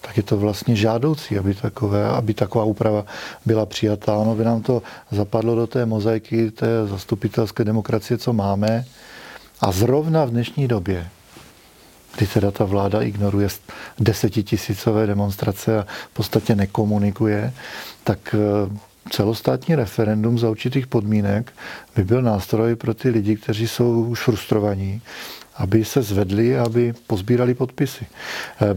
tak 0.00 0.16
je 0.16 0.22
to 0.22 0.36
vlastně 0.36 0.76
žádoucí, 0.76 1.38
aby, 1.38 1.54
takové, 1.54 2.08
aby 2.08 2.34
taková 2.34 2.64
úprava 2.64 3.04
byla 3.46 3.66
přijatá. 3.66 4.16
Ono 4.16 4.34
by 4.34 4.44
nám 4.44 4.62
to 4.62 4.82
zapadlo 5.10 5.54
do 5.54 5.66
té 5.66 5.86
mozaiky 5.86 6.50
té 6.50 6.86
zastupitelské 6.86 7.64
demokracie, 7.64 8.18
co 8.18 8.32
máme. 8.32 8.84
A 9.60 9.72
zrovna 9.72 10.24
v 10.24 10.30
dnešní 10.30 10.68
době 10.68 11.08
kdy 12.16 12.26
teda 12.26 12.50
ta 12.50 12.64
vláda 12.64 13.02
ignoruje 13.02 13.48
desetitisícové 14.00 15.06
demonstrace 15.06 15.78
a 15.78 15.86
v 16.10 16.14
podstatě 16.14 16.54
nekomunikuje, 16.54 17.52
tak 18.04 18.34
eh, 18.34 18.78
celostátní 19.10 19.74
referendum 19.74 20.38
za 20.38 20.50
určitých 20.50 20.86
podmínek 20.86 21.52
by 21.96 22.04
byl 22.04 22.22
nástroj 22.22 22.74
pro 22.74 22.94
ty 22.94 23.08
lidi, 23.08 23.36
kteří 23.36 23.68
jsou 23.68 24.04
už 24.04 24.20
frustrovaní, 24.20 25.02
aby 25.56 25.84
se 25.84 26.02
zvedli, 26.02 26.58
aby 26.58 26.94
pozbírali 27.06 27.54
podpisy. 27.54 28.06
Eh, 28.60 28.74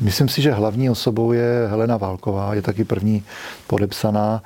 myslím 0.00 0.28
si, 0.28 0.42
že 0.42 0.52
hlavní 0.52 0.90
osobou 0.90 1.32
je 1.32 1.66
Helena 1.70 1.96
Válková, 1.96 2.54
je 2.54 2.62
taky 2.62 2.84
první 2.84 3.24
podepsaná 3.66 4.42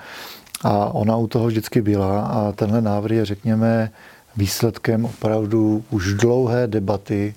a 0.64 0.94
ona 0.94 1.16
u 1.16 1.27
toho 1.27 1.47
vždycky 1.47 1.83
byla 1.83 2.20
a 2.20 2.53
tenhle 2.53 2.81
návrh 2.81 3.16
je, 3.16 3.25
řekněme, 3.25 3.90
výsledkem 4.37 5.05
opravdu 5.05 5.85
už 5.90 6.14
dlouhé 6.14 6.66
debaty, 6.66 7.35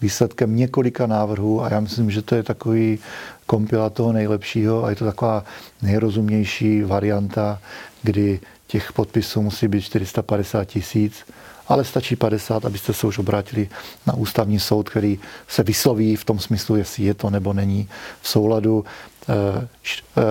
výsledkem 0.00 0.56
několika 0.56 1.06
návrhů 1.06 1.62
a 1.62 1.68
já 1.72 1.80
myslím, 1.80 2.10
že 2.10 2.22
to 2.22 2.34
je 2.34 2.42
takový 2.42 2.98
kompila 3.46 3.90
toho 3.90 4.12
nejlepšího 4.12 4.84
a 4.84 4.90
je 4.90 4.96
to 4.96 5.04
taková 5.04 5.44
nejrozumnější 5.82 6.82
varianta, 6.82 7.58
kdy 8.02 8.40
těch 8.66 8.92
podpisů 8.92 9.42
musí 9.42 9.68
být 9.68 9.82
450 9.82 10.64
tisíc, 10.64 11.24
ale 11.68 11.84
stačí 11.84 12.16
50, 12.16 12.64
abyste 12.64 12.92
se 12.92 13.06
už 13.06 13.18
obrátili 13.18 13.68
na 14.06 14.14
ústavní 14.14 14.58
soud, 14.58 14.90
který 14.90 15.18
se 15.48 15.62
vysloví 15.62 16.16
v 16.16 16.24
tom 16.24 16.38
smyslu, 16.38 16.76
jestli 16.76 17.04
je 17.04 17.14
to 17.14 17.30
nebo 17.30 17.52
není 17.52 17.88
v 18.22 18.28
souladu. 18.28 18.84
Eh, 19.28 19.68
eh, 20.16 20.22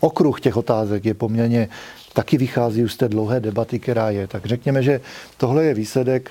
okruh 0.00 0.40
těch 0.40 0.56
otázek 0.56 1.04
je 1.04 1.14
poměrně 1.14 1.68
taky 2.12 2.38
vychází 2.38 2.84
už 2.84 2.92
z 2.92 2.96
té 2.96 3.08
dlouhé 3.08 3.40
debaty, 3.40 3.78
která 3.78 4.10
je. 4.10 4.26
Tak 4.26 4.46
řekněme, 4.46 4.82
že 4.82 5.00
tohle 5.36 5.64
je 5.64 5.74
výsledek 5.74 6.30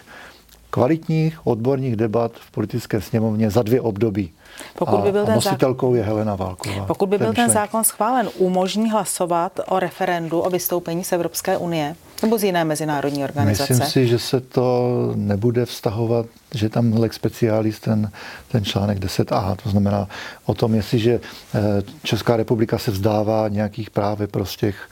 kvalitních 0.76 1.48
odborných 1.48 1.96
debat 1.96 2.32
v 2.36 2.52
politické 2.52 3.02
sněmovně 3.02 3.50
za 3.50 3.64
dvě 3.64 3.82
období. 3.82 4.32
Pokud 4.78 5.00
by 5.00 5.12
byl 5.12 5.24
a 5.24 5.26
ten 5.26 5.36
nositelkou 5.36 5.88
zákon, 5.88 5.98
je 5.98 6.04
Helena 6.04 6.36
Válková. 6.36 6.86
Pokud 6.86 7.10
by 7.10 7.18
byl 7.18 7.28
ten, 7.28 7.36
ten 7.36 7.50
zákon 7.50 7.84
schválen, 7.84 8.30
umožní 8.38 8.92
hlasovat 8.92 9.60
o 9.68 9.80
referendu 9.80 10.40
o 10.40 10.50
vystoupení 10.50 11.04
z 11.04 11.12
Evropské 11.12 11.58
unie 11.58 11.96
nebo 12.22 12.38
z 12.38 12.44
jiné 12.44 12.66
mezinárodní 12.66 13.24
organizace? 13.24 13.74
Myslím 13.74 13.92
si, 13.92 14.08
že 14.08 14.20
se 14.20 14.40
to 14.40 14.92
nebude 15.16 15.66
vztahovat, 15.66 16.26
že 16.54 16.70
tam 16.70 16.94
lex 16.94 17.16
specialis 17.16 17.80
ten, 17.80 18.12
ten 18.52 18.66
článek 18.66 19.00
10a, 19.00 19.56
to 19.64 19.70
znamená 19.70 20.08
o 20.46 20.54
tom, 20.54 20.76
jestliže 20.76 21.20
eh, 21.56 21.60
Česká 22.04 22.38
republika 22.38 22.78
se 22.78 22.92
vzdává 22.92 23.48
nějakých 23.48 23.90
práv 23.90 24.20
ve 24.20 24.28
prospěch 24.28 24.90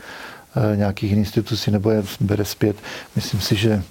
eh, 0.56 0.78
nějakých 0.78 1.12
institucí 1.12 1.72
nebo 1.72 1.92
je 1.92 2.04
bere 2.20 2.46
zpět. 2.46 2.76
Myslím 3.16 3.42
si, 3.42 3.56
že 3.56 3.84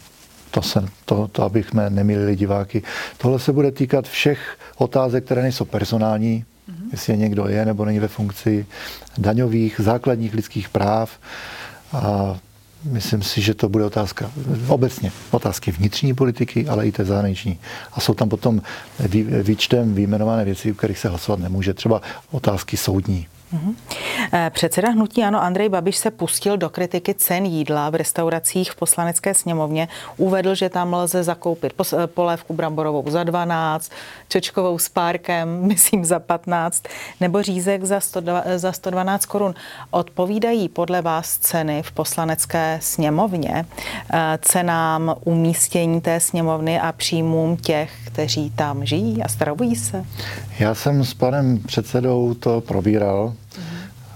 to, 0.52 0.62
se, 0.62 0.88
to, 1.04 1.28
to 1.28 1.42
abychom 1.42 1.82
nemilili 1.88 2.36
diváky. 2.36 2.82
Tohle 3.18 3.38
se 3.38 3.52
bude 3.52 3.72
týkat 3.72 4.08
všech 4.08 4.58
otázek, 4.76 5.24
které 5.24 5.42
nejsou 5.42 5.64
personální, 5.64 6.44
mm-hmm. 6.44 6.88
jestli 6.92 7.12
je 7.12 7.16
někdo 7.16 7.48
je 7.48 7.64
nebo 7.64 7.84
není 7.84 7.98
ve 7.98 8.08
funkci, 8.08 8.66
daňových, 9.18 9.80
základních 9.84 10.34
lidských 10.34 10.68
práv. 10.68 11.10
A 11.92 12.36
myslím 12.84 13.22
si, 13.22 13.40
že 13.40 13.54
to 13.54 13.68
bude 13.68 13.84
otázka 13.84 14.30
obecně, 14.68 15.12
otázky 15.30 15.72
vnitřní 15.72 16.14
politiky, 16.14 16.68
ale 16.68 16.86
i 16.86 16.92
té 16.92 17.04
zahraniční. 17.04 17.58
A 17.92 18.00
jsou 18.00 18.14
tam 18.14 18.28
potom 18.28 18.62
výčtem 19.42 19.94
výjmenované 19.94 20.44
věci, 20.44 20.72
u 20.72 20.74
kterých 20.74 20.98
se 20.98 21.08
hlasovat 21.08 21.40
nemůže. 21.40 21.74
Třeba 21.74 22.02
otázky 22.30 22.76
soudní. 22.76 23.26
Mhm. 23.52 23.76
Eh, 24.32 24.50
předseda 24.50 24.90
hnutí 24.90 25.24
ano 25.24 25.42
Andrej 25.42 25.68
Babiš 25.68 25.96
se 25.96 26.10
pustil 26.10 26.56
do 26.56 26.70
kritiky 26.70 27.14
cen 27.14 27.44
jídla 27.44 27.90
v 27.90 27.94
restauracích 27.94 28.72
v 28.72 28.76
poslanecké 28.76 29.34
sněmovně. 29.34 29.88
Uvedl, 30.16 30.54
že 30.54 30.68
tam 30.68 30.94
lze 30.94 31.22
zakoupit 31.22 31.72
eh, 31.80 32.06
polévku 32.06 32.54
bramborovou 32.54 33.10
za 33.10 33.24
12, 33.24 33.92
čočkovou 34.28 34.78
s 34.78 34.88
párkem, 34.88 35.62
myslím 35.66 36.04
za 36.04 36.18
15, 36.18 36.82
nebo 37.20 37.42
řízek 37.42 37.84
za, 37.84 38.00
100, 38.00 38.22
za 38.56 38.72
112 38.72 39.26
korun. 39.26 39.54
Odpovídají 39.90 40.68
podle 40.68 41.02
vás 41.02 41.38
ceny 41.38 41.82
v 41.82 41.92
poslanecké 41.92 42.78
sněmovně 42.82 43.66
eh, 44.12 44.38
cenám 44.42 45.14
umístění 45.24 46.00
té 46.00 46.20
sněmovny 46.20 46.80
a 46.80 46.92
příjmům 46.92 47.56
těch, 47.56 47.92
kteří 48.06 48.50
tam 48.50 48.86
žijí 48.86 49.22
a 49.22 49.28
stravují 49.28 49.76
se? 49.76 50.04
Já 50.58 50.74
jsem 50.74 51.04
s 51.04 51.14
panem 51.14 51.58
předsedou 51.58 52.34
to 52.34 52.60
probíral 52.60 53.32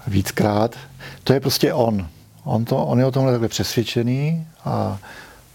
víckrát. 0.07 0.75
To 1.23 1.33
je 1.33 1.39
prostě 1.39 1.73
on. 1.73 2.07
On, 2.43 2.65
to, 2.65 2.85
on 2.85 2.99
je 2.99 3.05
o 3.05 3.11
tomhle 3.11 3.31
takhle 3.31 3.47
přesvědčený 3.47 4.47
a 4.65 4.97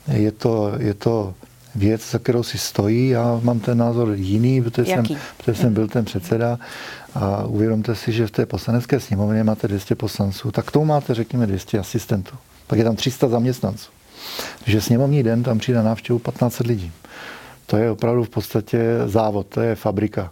je 0.08 0.32
to, 0.32 0.72
je 0.78 0.94
to 0.94 1.34
věc, 1.74 2.10
za 2.10 2.18
kterou 2.18 2.42
si 2.42 2.58
stojí. 2.58 3.08
Já 3.08 3.40
mám 3.42 3.60
ten 3.60 3.78
názor 3.78 4.12
jiný, 4.14 4.62
protože, 4.62 4.92
jsem, 4.92 5.04
protože 5.36 5.54
jsem 5.54 5.74
byl 5.74 5.88
ten 5.88 6.04
předseda 6.04 6.58
a 7.14 7.44
uvědomte 7.44 7.94
si, 7.94 8.12
že 8.12 8.26
v 8.26 8.30
té 8.30 8.46
poslanecké 8.46 9.00
sněmovně 9.00 9.44
máte 9.44 9.68
200 9.68 9.94
poslanců, 9.94 10.50
tak 10.50 10.70
tomu 10.70 10.84
máte, 10.84 11.14
řekněme, 11.14 11.46
200 11.46 11.78
asistentů. 11.78 12.36
Pak 12.66 12.78
je 12.78 12.84
tam 12.84 12.96
300 12.96 13.28
zaměstnanců. 13.28 13.90
Takže 14.64 14.80
sněmovní 14.80 15.22
den 15.22 15.42
tam 15.42 15.58
přijde 15.58 15.78
na 15.78 15.84
návštěvu 15.84 16.18
15 16.18 16.58
lidí. 16.58 16.92
To 17.66 17.76
je 17.76 17.90
opravdu 17.90 18.24
v 18.24 18.28
podstatě 18.28 18.84
závod, 19.06 19.46
to 19.46 19.60
je 19.60 19.74
fabrika. 19.74 20.30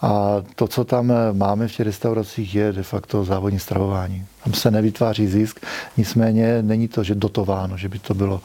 A 0.00 0.42
to, 0.54 0.68
co 0.68 0.84
tam 0.84 1.12
máme 1.32 1.68
v 1.68 1.76
těch 1.76 1.86
restauracích, 1.86 2.54
je 2.54 2.72
de 2.72 2.82
facto 2.82 3.24
závodní 3.24 3.58
stravování. 3.58 4.26
Tam 4.48 4.54
se 4.54 4.70
nevytváří 4.70 5.26
zisk, 5.26 5.60
nicméně 5.96 6.62
není 6.62 6.88
to, 6.88 7.04
že 7.04 7.14
dotováno, 7.14 7.76
že 7.76 7.88
by 7.88 7.98
to 7.98 8.14
bylo 8.14 8.40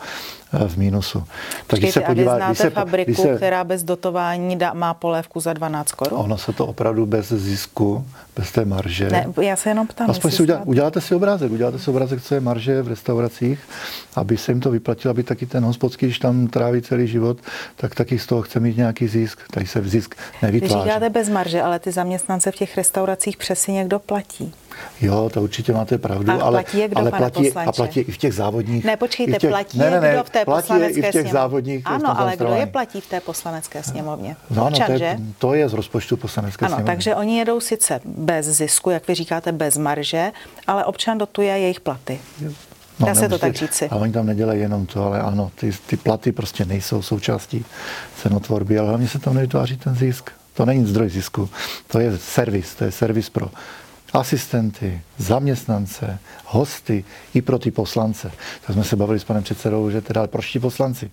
eh, 0.54 0.68
v 0.68 0.78
mínusu. 0.78 1.24
Tak 1.68 1.80
když 1.80 1.94
se 1.94 2.02
podívá, 2.02 2.36
znáte 2.36 2.56
se, 2.56 2.70
fabriku, 2.70 3.22
se, 3.22 3.36
která 3.36 3.64
bez 3.64 3.84
dotování 3.84 4.56
dá, 4.56 4.74
má 4.74 4.94
polévku 4.94 5.40
za 5.40 5.54
12 5.54 5.92
korun? 5.92 6.20
Ono 6.20 6.38
se 6.38 6.54
to 6.54 6.68
opravdu 6.68 7.06
bez 7.06 7.32
zisku, 7.32 8.06
bez 8.36 8.52
té 8.52 8.66
marže. 8.66 9.10
Ne, 9.10 9.26
já 9.42 9.56
se 9.56 9.70
jenom 9.70 9.88
ptám. 9.88 10.10
Aspoň 10.10 10.32
si 10.32 10.44
udělá, 10.44 10.62
uděláte 10.66 11.02
si 11.02 11.16
obrázek, 11.16 11.52
uděláte 11.52 11.80
si 11.80 11.90
obrázek, 11.90 12.22
co 12.22 12.36
je 12.36 12.42
marže 12.42 12.82
v 12.82 12.88
restauracích, 12.88 13.60
aby 14.16 14.38
se 14.38 14.52
jim 14.52 14.60
to 14.60 14.72
vyplatilo, 14.72 15.10
aby 15.10 15.24
taky 15.24 15.46
ten 15.46 15.64
hospodský, 15.64 16.06
když 16.06 16.20
tam 16.20 16.48
tráví 16.48 16.82
celý 16.82 17.08
život, 17.08 17.38
tak 17.76 17.96
taky 17.96 18.20
z 18.20 18.26
toho 18.26 18.42
chce 18.42 18.60
mít 18.60 18.78
nějaký 18.78 19.08
zisk. 19.08 19.40
Tady 19.52 19.68
se 19.68 19.82
zisk 19.82 20.16
nevytváří. 20.42 20.76
Vy 20.76 20.82
říkáte 20.82 21.10
bez 21.10 21.30
marže, 21.30 21.62
ale 21.62 21.80
ty 21.80 21.92
zaměstnance 21.92 22.52
v 22.52 22.56
těch 22.56 22.78
restauracích 22.78 23.38
přesně 23.38 23.74
někdo 23.74 24.00
platí. 24.00 24.54
Jo, 25.02 25.30
to 25.34 25.42
určitě 25.42 25.74
máte 25.74 25.98
pravdu, 25.98 26.32
a 26.32 26.36
ale, 26.36 26.64
platí 26.64 26.78
je 26.78 26.88
kdo, 26.88 27.00
ale 27.00 27.12
platí, 27.12 27.54
a 27.54 27.72
platí 27.72 28.00
i 28.00 28.12
v 28.12 28.18
těch 28.18 28.34
závodních. 28.34 28.86
Ne, 28.86 28.98
počkejte, 28.98 29.40
těch, 29.40 29.50
platí 29.50 29.78
ne, 29.80 29.92
ne, 29.92 30.02
ne, 30.02 30.14
kdo 30.14 30.24
v 30.24 30.30
té 30.30 30.46
platí 30.46 30.68
poslanecké 30.68 31.00
i 31.00 31.10
v 31.10 31.12
těch 31.12 31.32
závodních. 31.32 31.88
Ano, 31.88 32.20
ale 32.20 32.36
kdo 32.36 32.54
je 32.54 32.66
platí 32.66 33.02
v 33.02 33.08
té 33.08 33.20
poslanecké 33.20 33.84
sněmovně? 33.84 34.36
No, 34.50 34.66
ano, 34.66 34.78
to, 34.86 34.92
je, 34.92 35.20
to 35.38 35.54
je 35.54 35.70
z 35.70 35.74
rozpočtu 35.74 36.18
poslanecké 36.18 36.66
ano, 36.66 36.76
sněmovny. 36.76 36.96
takže 36.96 37.16
oni 37.16 37.38
jedou 37.38 37.60
sice 37.60 38.00
bez 38.06 38.46
zisku, 38.46 38.90
jak 38.90 39.08
vy 39.08 39.16
říkáte, 39.16 39.52
bez 39.52 39.78
marže, 39.78 40.32
ale 40.68 40.86
občan 40.86 41.18
dotuje 41.18 41.60
jejich 41.60 41.80
platy. 41.80 42.20
No, 43.00 43.08
Dá 43.08 43.16
se 43.16 43.30
to 43.30 43.38
tak 43.38 43.56
říci. 43.56 43.90
Ale 43.90 44.02
oni 44.02 44.14
tam 44.14 44.26
nedělají 44.26 44.60
jenom 44.60 44.86
to, 44.86 45.06
ale 45.06 45.22
ano, 45.22 45.52
ty, 45.56 45.72
ty 45.86 45.98
platy 45.98 46.32
prostě 46.32 46.66
nejsou 46.66 47.02
součástí 47.02 47.66
cenotvorby, 48.22 48.80
ale 48.80 48.90
hlavně 48.90 49.08
se 49.08 49.20
tam 49.20 49.34
nevytváří 49.34 49.78
ten 49.78 49.96
zisk. 49.96 50.30
To 50.54 50.66
není 50.66 50.86
zdroj 50.86 51.10
zisku, 51.10 51.50
to 51.88 52.00
je 52.00 52.18
servis, 52.18 52.76
to 52.76 52.84
je 52.84 52.92
servis 52.92 53.30
pro 53.30 53.50
asistenty, 54.14 55.02
zaměstnance, 55.18 56.20
hosty 56.46 57.04
i 57.34 57.42
pro 57.42 57.60
ty 57.60 57.72
poslance. 57.72 58.32
Tak 58.68 58.74
jsme 58.74 58.84
se 58.84 58.96
bavili 58.96 59.20
s 59.20 59.24
panem 59.24 59.44
předsedou, 59.44 59.90
že 59.90 60.02
teda 60.02 60.28
proč 60.28 60.52
ti 60.52 60.60
poslanci? 60.60 61.12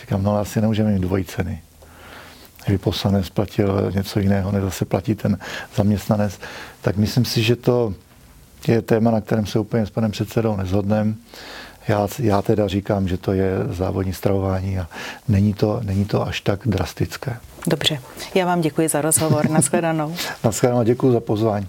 Říkám, 0.00 0.22
no 0.22 0.38
asi 0.38 0.60
nemůžeme 0.60 0.90
mít 0.90 1.02
dvojí 1.02 1.24
ceny. 1.24 1.62
Kdyby 2.64 2.78
poslanec 2.78 3.28
platil 3.30 3.92
něco 3.94 4.20
jiného, 4.20 4.52
než 4.52 4.62
zase 4.62 4.84
platí 4.84 5.14
ten 5.14 5.38
zaměstnanec. 5.76 6.38
Tak 6.80 6.96
myslím 6.96 7.24
si, 7.24 7.42
že 7.42 7.56
to 7.56 7.94
je 8.68 8.82
téma, 8.82 9.10
na 9.10 9.20
kterém 9.20 9.46
se 9.46 9.58
úplně 9.58 9.86
s 9.86 9.90
panem 9.90 10.10
předsedou 10.10 10.56
nezhodneme. 10.56 11.14
Já, 11.88 12.08
já 12.18 12.42
teda 12.42 12.68
říkám, 12.68 13.08
že 13.08 13.16
to 13.16 13.32
je 13.32 13.50
závodní 13.70 14.12
stravování 14.12 14.78
a 14.78 14.88
není 15.28 15.54
to, 15.54 15.80
není 15.82 16.04
to 16.04 16.26
až 16.26 16.40
tak 16.40 16.60
drastické. 16.64 17.36
Dobře, 17.66 17.98
já 18.34 18.46
vám 18.46 18.60
děkuji 18.60 18.88
za 18.88 19.00
rozhovor. 19.00 19.50
Naschledanou. 19.50 20.14
Naschledanou, 20.44 20.82
děkuji 20.82 21.12
za 21.12 21.20
pozvání. 21.20 21.66